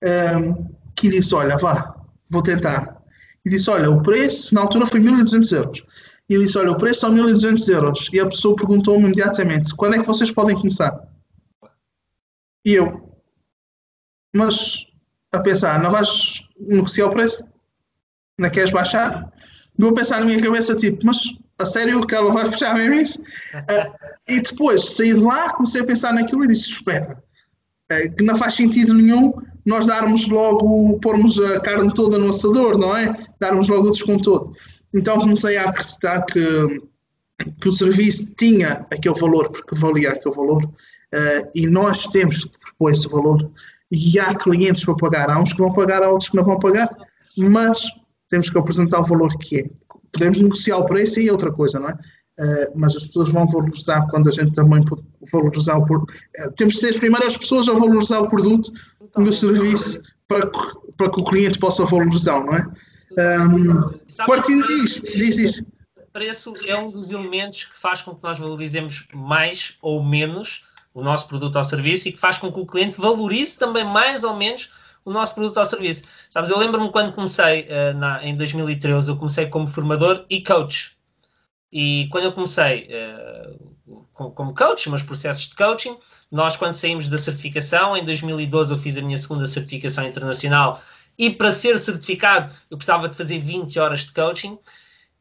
um, 0.03 0.67
que 0.95 1.09
disse: 1.09 1.33
Olha, 1.33 1.57
vá, 1.57 1.95
vou 2.29 2.43
tentar. 2.43 3.01
E 3.43 3.49
disse: 3.49 3.69
Olha, 3.69 3.89
o 3.89 4.03
preço, 4.03 4.53
na 4.53 4.61
altura 4.61 4.85
foi 4.85 4.99
1200 4.99 5.51
euros. 5.51 5.83
E 6.29 6.35
ele 6.35 6.45
disse: 6.45 6.57
Olha, 6.57 6.71
o 6.71 6.77
preço 6.77 7.01
são 7.01 7.11
1200 7.11 7.67
euros. 7.69 8.09
E 8.13 8.19
a 8.19 8.27
pessoa 8.27 8.55
perguntou-me 8.55 9.05
imediatamente: 9.05 9.73
Quando 9.75 9.95
é 9.95 9.99
que 9.99 10.05
vocês 10.05 10.29
podem 10.29 10.55
começar? 10.55 11.07
E 12.63 12.73
eu, 12.73 13.19
mas 14.35 14.85
a 15.31 15.39
pensar, 15.39 15.81
não 15.81 15.91
vais 15.91 16.43
negociar 16.59 17.07
o 17.07 17.11
preço? 17.11 17.43
Não 18.37 18.49
queres 18.49 18.71
baixar? 18.71 19.31
Vou 19.77 19.93
pensar 19.93 20.19
na 20.19 20.25
minha 20.25 20.41
cabeça, 20.41 20.75
tipo, 20.75 21.05
mas 21.05 21.17
a 21.59 21.65
sério 21.65 22.05
que 22.05 22.13
ela 22.13 22.31
vai 22.31 22.49
fechar 22.49 22.75
mesmo 22.75 22.95
isso? 22.95 23.21
uh, 23.21 23.93
e 24.27 24.41
depois 24.41 24.95
saí 24.95 25.13
de 25.13 25.19
lá, 25.19 25.51
comecei 25.53 25.81
a 25.81 25.85
pensar 25.85 26.13
naquilo 26.13 26.43
e 26.43 26.47
disse: 26.47 26.71
Espera, 26.71 27.21
uh, 27.91 28.15
que 28.15 28.23
não 28.23 28.35
faz 28.35 28.53
sentido 28.53 28.93
nenhum 28.93 29.33
nós 29.65 29.85
darmos 29.85 30.27
logo, 30.29 30.97
pormos 30.99 31.39
a 31.39 31.59
carne 31.59 31.93
toda 31.93 32.17
no 32.17 32.29
assador, 32.29 32.77
não 32.77 32.95
é? 32.95 33.13
Darmos 33.39 33.67
logo 33.67 33.87
o 33.87 33.91
desconto 33.91 34.23
todo. 34.23 34.53
Então 34.93 35.19
comecei 35.19 35.57
a 35.57 35.69
acreditar 35.69 36.21
que, 36.21 36.81
que 37.59 37.67
o 37.67 37.71
serviço 37.71 38.33
tinha 38.35 38.85
aquele 38.89 39.19
valor, 39.19 39.49
porque 39.49 39.75
valia 39.75 40.11
aquele 40.11 40.33
valor, 40.33 40.63
uh, 40.63 41.49
e 41.53 41.67
nós 41.67 42.07
temos 42.07 42.45
que 42.45 42.57
propor 42.59 42.91
esse 42.91 43.07
valor. 43.09 43.51
E 43.91 44.19
há 44.19 44.33
clientes 44.35 44.85
para 44.85 44.95
pagar, 44.95 45.29
há 45.29 45.39
uns 45.39 45.51
que 45.51 45.59
vão 45.59 45.73
pagar, 45.73 46.03
há 46.03 46.09
outros 46.09 46.29
que 46.29 46.35
não 46.35 46.45
vão 46.45 46.59
pagar, 46.59 46.89
mas 47.37 47.89
temos 48.29 48.49
que 48.49 48.57
apresentar 48.57 48.99
o 48.99 49.03
valor 49.03 49.37
que 49.37 49.59
é. 49.59 49.69
Podemos 50.11 50.37
negociar 50.37 50.77
o 50.77 50.85
preço 50.85 51.19
e 51.19 51.27
é 51.27 51.31
outra 51.31 51.51
coisa, 51.51 51.79
não 51.79 51.89
é? 51.89 51.93
Uh, 52.39 52.71
mas 52.75 52.95
as 52.95 53.07
pessoas 53.07 53.31
vão 53.31 53.47
valorizar 53.47 54.07
quando 54.11 54.29
a 54.29 54.31
gente 54.31 54.53
também 54.53 54.83
valorizar 55.31 55.77
o 55.77 55.85
produto. 55.85 56.13
Uh, 56.39 56.51
temos 56.51 56.75
de 56.75 56.79
ser 56.81 56.89
as 56.89 56.97
primeiras 56.97 57.35
pessoas 57.35 57.67
a 57.67 57.73
valorizar 57.73 58.19
o 58.19 58.29
produto 58.29 58.71
no 59.17 59.33
serviço 59.33 60.01
para, 60.27 60.47
para 60.95 61.11
que 61.11 61.21
o 61.21 61.25
cliente 61.25 61.57
possa 61.57 61.85
valorizar, 61.85 62.43
não 62.43 62.53
é? 62.53 62.67
Um, 63.17 63.97
partindo 64.27 64.67
disto, 64.67 65.15
diz 65.15 65.37
isso. 65.39 65.65
Preço 66.13 66.53
é 66.65 66.75
um 66.77 66.91
dos 66.91 67.11
elementos 67.11 67.63
que 67.65 67.79
faz 67.79 68.01
com 68.01 68.13
que 68.13 68.23
nós 68.23 68.37
valorizemos 68.37 69.07
mais 69.13 69.77
ou 69.81 70.03
menos 70.03 70.65
o 70.93 71.03
nosso 71.03 71.27
produto 71.27 71.55
ou 71.55 71.63
serviço 71.63 72.07
e 72.07 72.11
que 72.11 72.19
faz 72.19 72.37
com 72.37 72.51
que 72.51 72.59
o 72.59 72.65
cliente 72.65 72.99
valorize 72.99 73.57
também 73.57 73.83
mais 73.83 74.23
ou 74.23 74.35
menos 74.35 74.71
o 75.07 75.13
nosso 75.13 75.35
produto 75.35 75.57
ou 75.57 75.65
serviço. 75.65 76.03
Sabes, 76.29 76.49
eu 76.49 76.59
lembro-me 76.59 76.91
quando 76.91 77.13
comecei, 77.13 77.61
uh, 77.61 77.97
na, 77.97 78.25
em 78.25 78.35
2013, 78.35 79.09
eu 79.09 79.15
comecei 79.15 79.47
como 79.47 79.65
formador 79.65 80.25
e 80.29 80.43
coach. 80.43 80.97
E 81.71 82.09
quando 82.11 82.25
eu 82.25 82.33
comecei 82.33 82.89
uh, 82.91 84.31
como 84.33 84.53
coach, 84.53 84.89
meus 84.89 85.03
processos 85.03 85.47
de 85.47 85.55
coaching, 85.55 85.97
nós 86.29 86.57
quando 86.57 86.73
saímos 86.73 87.07
da 87.07 87.17
certificação, 87.17 87.95
em 87.95 88.03
2012 88.03 88.73
eu 88.73 88.77
fiz 88.77 88.97
a 88.97 89.01
minha 89.01 89.17
segunda 89.17 89.47
certificação 89.47 90.05
internacional 90.05 90.81
e 91.17 91.29
para 91.29 91.53
ser 91.53 91.79
certificado 91.79 92.53
eu 92.69 92.77
precisava 92.77 93.07
de 93.07 93.15
fazer 93.15 93.39
20 93.39 93.79
horas 93.79 94.01
de 94.01 94.11
coaching 94.11 94.59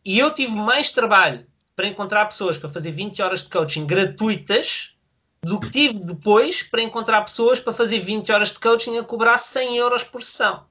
e 0.04 0.18
eu 0.18 0.32
tive 0.32 0.54
mais 0.56 0.90
trabalho 0.90 1.46
para 1.76 1.86
encontrar 1.86 2.24
pessoas 2.26 2.58
para 2.58 2.68
fazer 2.68 2.90
20 2.90 3.22
horas 3.22 3.44
de 3.44 3.50
coaching 3.50 3.86
gratuitas 3.86 4.95
do 5.42 5.60
que 5.60 5.70
tive 5.70 6.00
depois 6.00 6.62
para 6.62 6.82
encontrar 6.82 7.22
pessoas 7.22 7.60
para 7.60 7.72
fazer 7.72 8.00
20 8.00 8.32
horas 8.32 8.52
de 8.52 8.58
coaching 8.58 8.98
a 8.98 9.04
cobrar 9.04 9.38
100 9.38 9.76
euros 9.76 10.02
por 10.02 10.22
sessão. 10.22 10.66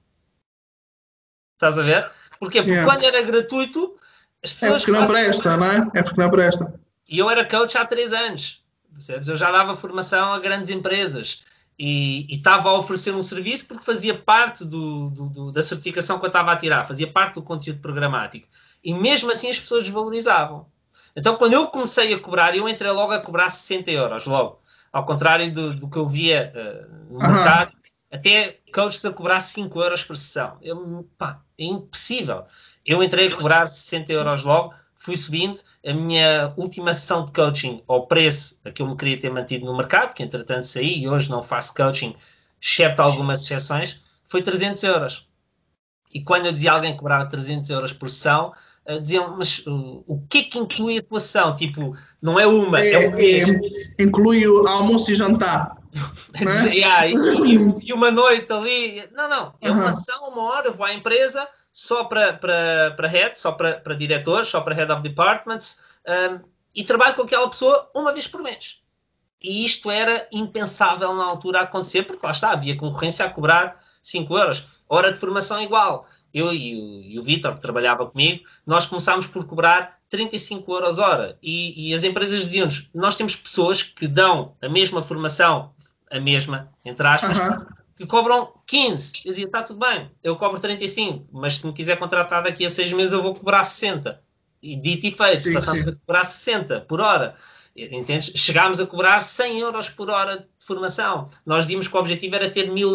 Estás 1.54 1.80
a 1.80 1.82
ver? 1.82 2.12
Porquê? 2.40 2.60
Porque 2.60 2.74
yeah. 2.74 2.86
quando 2.86 3.04
era 3.04 3.22
gratuito, 3.22 3.96
as 4.44 4.52
é 4.52 4.54
pessoas. 4.54 4.82
É 4.82 4.86
porque 4.86 5.00
não 5.00 5.08
presta, 5.08 5.58
não 5.58 5.72
é? 5.72 5.92
É 5.94 6.04
porque 6.04 6.22
não 6.22 6.30
presta. 6.30 6.80
E 7.08 7.20
eu 7.20 7.30
era 7.30 7.46
coach 7.46 7.78
há 7.78 7.86
3 7.86 8.14
anos. 8.14 8.64
Percebes? 8.92 9.28
Eu 9.28 9.36
já 9.36 9.52
dava 9.52 9.76
formação 9.76 10.34
a 10.34 10.40
grandes 10.40 10.70
empresas 10.70 11.42
e, 11.78 12.26
e 12.30 12.38
estava 12.38 12.70
a 12.70 12.78
oferecer 12.78 13.14
um 13.14 13.22
serviço 13.22 13.68
porque 13.68 13.84
fazia 13.84 14.18
parte 14.18 14.64
do, 14.64 15.10
do, 15.10 15.30
do, 15.30 15.52
da 15.52 15.62
certificação 15.62 16.18
que 16.18 16.26
eu 16.26 16.30
estava 16.30 16.52
a 16.52 16.56
tirar, 16.56 16.86
fazia 16.86 17.12
parte 17.12 17.36
do 17.36 17.42
conteúdo 17.42 17.82
programático. 17.82 18.48
E 18.84 18.94
mesmo 18.94 19.32
assim 19.32 19.50
as 19.50 19.60
pessoas 19.60 19.84
desvalorizavam. 19.84 20.68
Então, 21.16 21.38
quando 21.38 21.54
eu 21.54 21.68
comecei 21.68 22.14
a 22.14 22.20
cobrar, 22.20 22.56
eu 22.56 22.68
entrei 22.68 22.92
logo 22.92 23.14
a 23.14 23.20
cobrar 23.20 23.50
60 23.50 23.90
euros, 23.92 24.26
logo. 24.26 24.60
Ao 24.92 25.06
contrário 25.06 25.52
do, 25.52 25.74
do 25.74 25.90
que 25.90 25.98
eu 25.98 26.08
via 26.08 26.54
uh, 26.54 27.14
no 27.14 27.20
mercado, 27.20 27.72
até 28.12 28.60
coaches 28.74 29.04
a 29.06 29.12
cobrar 29.12 29.40
5 29.40 29.82
euros 29.82 30.04
por 30.04 30.16
sessão. 30.16 30.58
Eu, 30.62 31.08
pá, 31.18 31.42
é 31.58 31.66
impossível. 31.66 32.46
Eu 32.86 33.02
entrei 33.02 33.28
a 33.28 33.36
cobrar 33.36 33.68
60 33.68 34.12
euros 34.12 34.44
logo, 34.44 34.74
fui 34.96 35.16
subindo. 35.16 35.60
A 35.86 35.94
minha 35.94 36.54
última 36.58 36.94
sessão 36.94 37.26
de 37.26 37.32
coaching, 37.32 37.84
ao 37.88 38.08
preço 38.08 38.60
a 38.66 38.72
que 38.72 38.82
eu 38.82 38.88
me 38.88 38.96
queria 38.96 39.20
ter 39.20 39.30
mantido 39.30 39.66
no 39.66 39.76
mercado, 39.76 40.14
que 40.14 40.24
entretanto 40.24 40.64
saí 40.64 41.00
e 41.00 41.08
hoje 41.08 41.30
não 41.30 41.42
faço 41.44 41.74
coaching, 41.74 42.16
exceto 42.62 43.02
algumas 43.02 43.44
exceções, 43.44 44.00
foi 44.28 44.42
300 44.42 44.84
euros. 44.84 45.28
E 46.14 46.22
quando 46.22 46.46
eu 46.46 46.52
dizia 46.52 46.72
a 46.72 46.76
alguém 46.76 46.94
que 46.94 47.00
cobrava 47.00 47.30
300 47.30 47.70
euros 47.70 47.92
por 47.92 48.10
sessão, 48.10 48.54
uh, 48.88 49.00
diziam, 49.00 49.36
mas 49.38 49.60
uh, 49.66 50.04
o 50.08 50.26
que 50.30 50.40
é 50.40 50.44
que 50.44 50.58
inclui 50.58 50.98
a 50.98 51.04
tua 51.04 51.20
sessão? 51.20 51.56
Tipo, 51.56 51.96
não 52.22 52.40
é 52.40 52.48
uma, 52.48 52.80
é, 52.80 52.94
é. 52.94 53.40
É, 53.40 54.04
inclui 54.04 54.48
o 54.48 54.68
almoço 54.68 55.12
e 55.12 55.16
jantar. 55.16 55.78
é? 56.36 56.70
yeah, 56.70 57.08
e, 57.08 57.14
e, 57.88 57.94
uma 57.94 58.12
noite 58.12 58.52
ali. 58.52 59.08
Não, 59.14 59.30
não. 59.30 59.54
É 59.62 59.72
uma 59.72 59.88
ação, 59.88 60.30
uma 60.30 60.44
hora, 60.44 60.68
eu 60.68 60.74
vou 60.74 60.86
à 60.86 60.94
empresa 60.94 61.48
só 61.72 62.06
para, 62.06 62.34
para, 62.34 62.94
para 62.96 63.08
head, 63.08 63.38
só 63.38 63.52
para, 63.52 63.74
para 63.80 63.96
diretores, 63.96 64.48
só 64.48 64.62
para 64.62 64.74
head 64.74 64.92
of 64.92 65.04
departments 65.04 65.82
um, 66.08 66.40
e 66.74 66.84
trabalho 66.86 67.16
com 67.16 67.24
aquela 67.24 67.50
pessoa 67.50 67.90
uma 67.94 68.14
vez 68.14 68.28
por 68.28 68.42
mês. 68.42 68.80
E 69.42 69.66
isto 69.66 69.92
era 69.92 70.28
impensável 70.32 71.14
na 71.14 71.26
altura 71.26 71.62
acontecer, 71.62 72.04
porque 72.04 72.26
lá 72.26 72.32
está, 72.32 72.52
havia 72.52 72.78
concorrência 72.78 73.26
a 73.26 73.30
cobrar 73.30 73.80
5 74.02 74.38
euros. 74.38 74.84
Hora 74.88 75.12
de 75.12 75.20
formação 75.20 75.62
igual. 75.62 76.08
Eu 76.36 76.54
e 76.54 76.76
o, 76.76 77.02
e 77.02 77.18
o 77.18 77.24
Vitor, 77.24 77.56
que 77.56 77.62
trabalhava 77.62 78.06
comigo, 78.06 78.44
nós 78.68 78.86
começámos 78.86 79.26
por 79.26 79.46
cobrar 79.46 79.98
35 80.10 80.70
euros 80.74 81.00
hora. 81.00 81.38
E, 81.42 81.90
e 81.90 81.94
as 81.94 82.04
empresas 82.04 82.44
diziam-nos: 82.44 82.90
nós 82.94 83.16
temos 83.16 83.38
pessoas 83.38 83.82
que 83.82 84.06
dão 84.06 84.54
a 84.62 84.68
mesma 84.68 85.02
formação 85.02 85.74
a 86.12 86.20
mesma, 86.20 86.70
entre 86.84 87.08
aspas, 87.08 87.38
uhum. 87.38 87.66
que 87.96 88.06
cobram 88.06 88.52
15. 88.68 89.14
Eu 89.24 89.32
dizia, 89.32 89.46
está 89.46 89.64
tudo 89.64 89.80
bem, 89.80 90.12
eu 90.24 90.36
cobro 90.36 90.60
35, 90.60 91.28
mas 91.32 91.60
se 91.60 91.68
me 91.68 91.74
quiser 91.74 91.98
contratar 91.98 92.44
daqui 92.44 92.66
a 92.66 92.70
6 92.70 92.94
meses 92.94 93.14
eu 93.14 93.24
vou 93.24 93.34
cobrar 93.34 93.64
60. 93.64 94.22
E 94.62 94.76
dito 94.76 95.06
e 95.06 95.12
feito, 95.12 95.42
sim, 95.42 95.54
passamos 95.54 95.86
sim. 95.86 95.92
a 95.92 95.96
cobrar 95.96 96.24
60 96.24 96.82
por 96.82 97.00
hora. 97.00 97.36
Entendes? 97.76 98.32
Chegámos 98.36 98.80
a 98.80 98.86
cobrar 98.86 99.22
100 99.22 99.60
euros 99.60 99.90
por 99.90 100.10
hora 100.10 100.40
de 100.40 100.66
formação. 100.66 101.28
Nós 101.46 101.68
dimos 101.68 101.88
que 101.88 101.96
o 101.96 102.00
objetivo 102.00 102.36
era 102.36 102.50
ter, 102.50 102.72
mil 102.72 102.94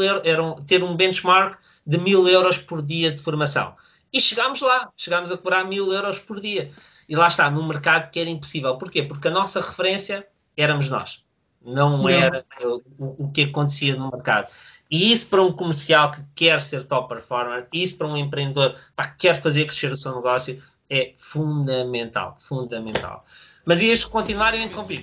ter 0.66 0.82
um 0.82 0.96
benchmark 0.96 1.58
de 1.90 1.98
1000 1.98 2.28
euros 2.28 2.58
por 2.58 2.82
dia 2.82 3.10
de 3.10 3.20
formação. 3.20 3.74
E 4.12 4.20
chegámos 4.20 4.60
lá, 4.60 4.90
chegámos 4.96 5.30
a 5.30 5.36
cobrar 5.36 5.64
1000 5.64 5.92
euros 5.92 6.18
por 6.18 6.40
dia. 6.40 6.70
E 7.08 7.16
lá 7.16 7.28
está, 7.28 7.50
num 7.50 7.66
mercado 7.66 8.10
que 8.10 8.20
era 8.20 8.30
impossível. 8.30 8.76
Porquê? 8.76 9.02
Porque 9.02 9.28
a 9.28 9.30
nossa 9.30 9.60
referência 9.60 10.26
éramos 10.56 10.88
nós 10.88 11.24
não 11.62 12.08
era 12.08 12.44
o, 12.98 13.24
o 13.24 13.30
que 13.30 13.42
acontecia 13.42 13.94
no 13.94 14.10
mercado. 14.10 14.48
E 14.90 15.12
isso 15.12 15.28
para 15.28 15.42
um 15.42 15.52
comercial 15.52 16.10
que 16.10 16.22
quer 16.34 16.60
ser 16.60 16.84
top 16.84 17.08
performer, 17.08 17.68
isso 17.72 17.96
para 17.96 18.08
um 18.08 18.16
empreendedor 18.16 18.74
que 18.96 19.16
quer 19.18 19.40
fazer 19.40 19.66
crescer 19.66 19.92
o 19.92 19.96
seu 19.96 20.14
negócio, 20.14 20.60
é 20.88 21.14
fundamental, 21.16 22.36
fundamental. 22.40 23.24
Mas 23.70 23.82
ias 23.82 24.04
continuar 24.04 24.52
e 24.52 24.64
interrompi. 24.64 25.00